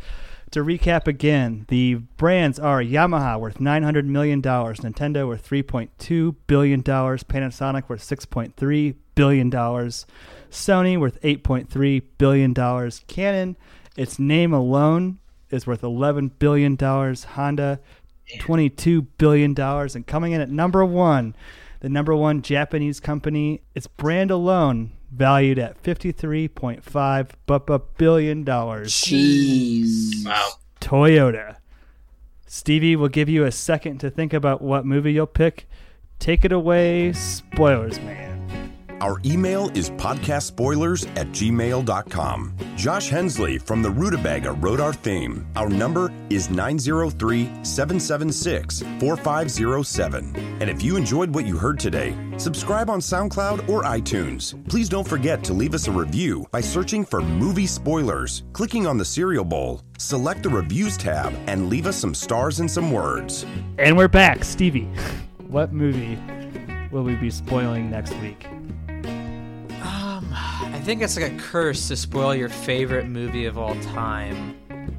[0.50, 7.88] to recap again, the brands are Yamaha worth $900 million, Nintendo worth $3.2 billion, Panasonic
[7.88, 13.56] worth $6.3 billion, Sony worth $8.3 billion, Canon,
[13.96, 15.18] its name alone
[15.54, 17.80] is worth $11 billion, Honda,
[18.38, 21.34] $22 billion, and coming in at number one,
[21.80, 28.92] the number one Japanese company, its brand alone valued at $53.5 bu- bu- billion dollars.
[28.92, 30.24] Jeez.
[30.26, 30.50] Wow.
[30.80, 31.56] Toyota.
[32.46, 35.68] Stevie will give you a second to think about what movie you'll pick.
[36.18, 38.33] Take it away, spoilers, man.
[39.00, 42.56] Our email is podcastspoilers at gmail.com.
[42.76, 45.46] Josh Hensley from the Rutabaga wrote our theme.
[45.56, 50.36] Our number is 903 776 4507.
[50.60, 54.54] And if you enjoyed what you heard today, subscribe on SoundCloud or iTunes.
[54.68, 58.96] Please don't forget to leave us a review by searching for movie spoilers, clicking on
[58.96, 63.44] the cereal bowl, select the reviews tab, and leave us some stars and some words.
[63.78, 64.44] And we're back.
[64.44, 64.84] Stevie,
[65.48, 66.18] what movie
[66.90, 68.46] will we be spoiling next week?
[70.84, 74.54] I think it's like a curse to spoil your favorite movie of all time.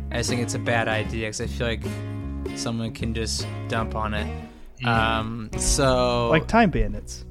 [0.10, 1.84] I just think it's a bad idea because I feel like
[2.58, 4.28] someone can just dump on it.
[4.84, 7.24] Um, so Like Time Bandits.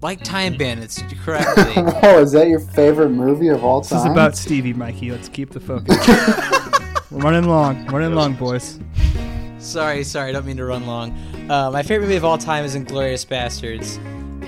[0.00, 1.80] like Time Bandits, correctly.
[1.80, 3.96] Whoa, is that your favorite movie of all time?
[3.96, 5.12] This is about Stevie, Mikey.
[5.12, 5.96] Let's keep the focus.
[7.12, 7.86] we're running long.
[7.86, 8.80] Running long, boys.
[9.58, 11.12] sorry, sorry, I don't mean to run long.
[11.48, 14.00] Uh, my favorite movie of all time is Inglourious Basterds,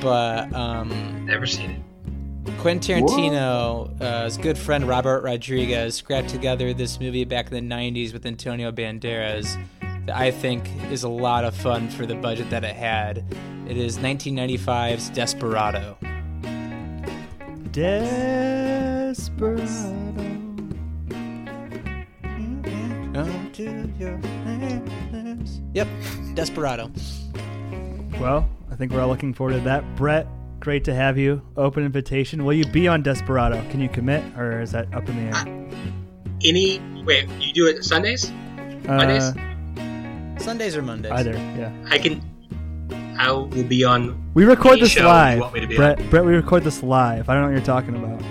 [0.03, 1.81] but um, Never seen it.
[2.59, 7.75] Quentin Tarantino, uh, his good friend Robert Rodriguez, scrapped together this movie back in the
[7.75, 9.57] 90s with Antonio Banderas
[10.07, 13.25] that I think is a lot of fun for the budget that it had.
[13.69, 15.97] It is 1995's Desperado.
[17.71, 18.05] Desperado.
[23.15, 25.61] Come to your hands.
[25.73, 25.89] Yep,
[26.35, 26.91] Desperado.
[28.21, 29.97] Well, I think we're all looking forward to that.
[29.97, 30.27] Brett,
[30.65, 31.43] great to have you.
[31.59, 32.43] Open invitation.
[32.43, 33.63] Will you be on Desperado?
[33.71, 35.45] Can you commit, or is that up in the air?
[36.43, 38.33] Any wait, you do it Sundays?
[38.87, 39.25] Mondays?
[39.25, 41.13] Uh, Sundays or Mondays?
[41.13, 41.71] either, yeah.
[41.91, 42.23] I can.
[43.19, 44.33] I will be on.
[44.33, 45.37] We record any this show live.
[45.37, 46.09] You want me to be Brett, on.
[46.09, 47.29] Brett, we record this live.
[47.29, 48.23] I don't know what you're talking about.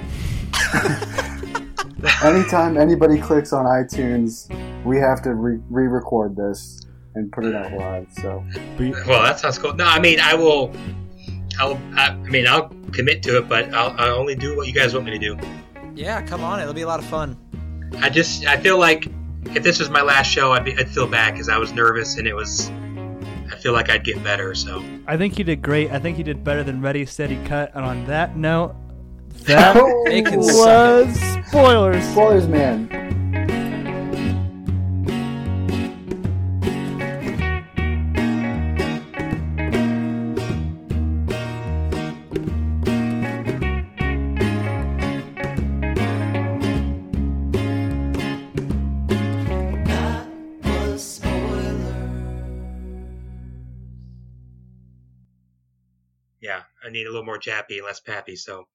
[2.24, 4.50] Anytime anybody clicks on iTunes,
[4.84, 6.82] we have to re- re-record this
[7.16, 8.08] and put it out live.
[8.14, 8.44] So
[8.80, 9.74] Well, that sounds cool.
[9.76, 10.74] No, I mean, I will.
[11.60, 11.80] I'll.
[11.96, 14.94] I, I mean, I'll commit to it, but I'll, I'll only do what you guys
[14.94, 15.38] want me to do.
[15.96, 17.38] Yeah, come on, it'll be a lot of fun.
[18.00, 18.46] I just.
[18.46, 19.08] I feel like
[19.56, 22.18] if this was my last show, I'd, be, I'd feel bad because I was nervous
[22.18, 22.70] and it was.
[23.52, 24.56] I feel like I'd get better.
[24.56, 25.92] So I think you did great.
[25.92, 27.72] I think you did better than Ready, Steady, Cut.
[27.76, 28.76] And on that note,
[29.46, 29.76] that
[30.06, 30.50] They was
[31.48, 32.04] spoilers.
[32.12, 32.90] spoilers, man.
[56.94, 58.36] Need a little more jappy, and less pappy.
[58.36, 58.68] So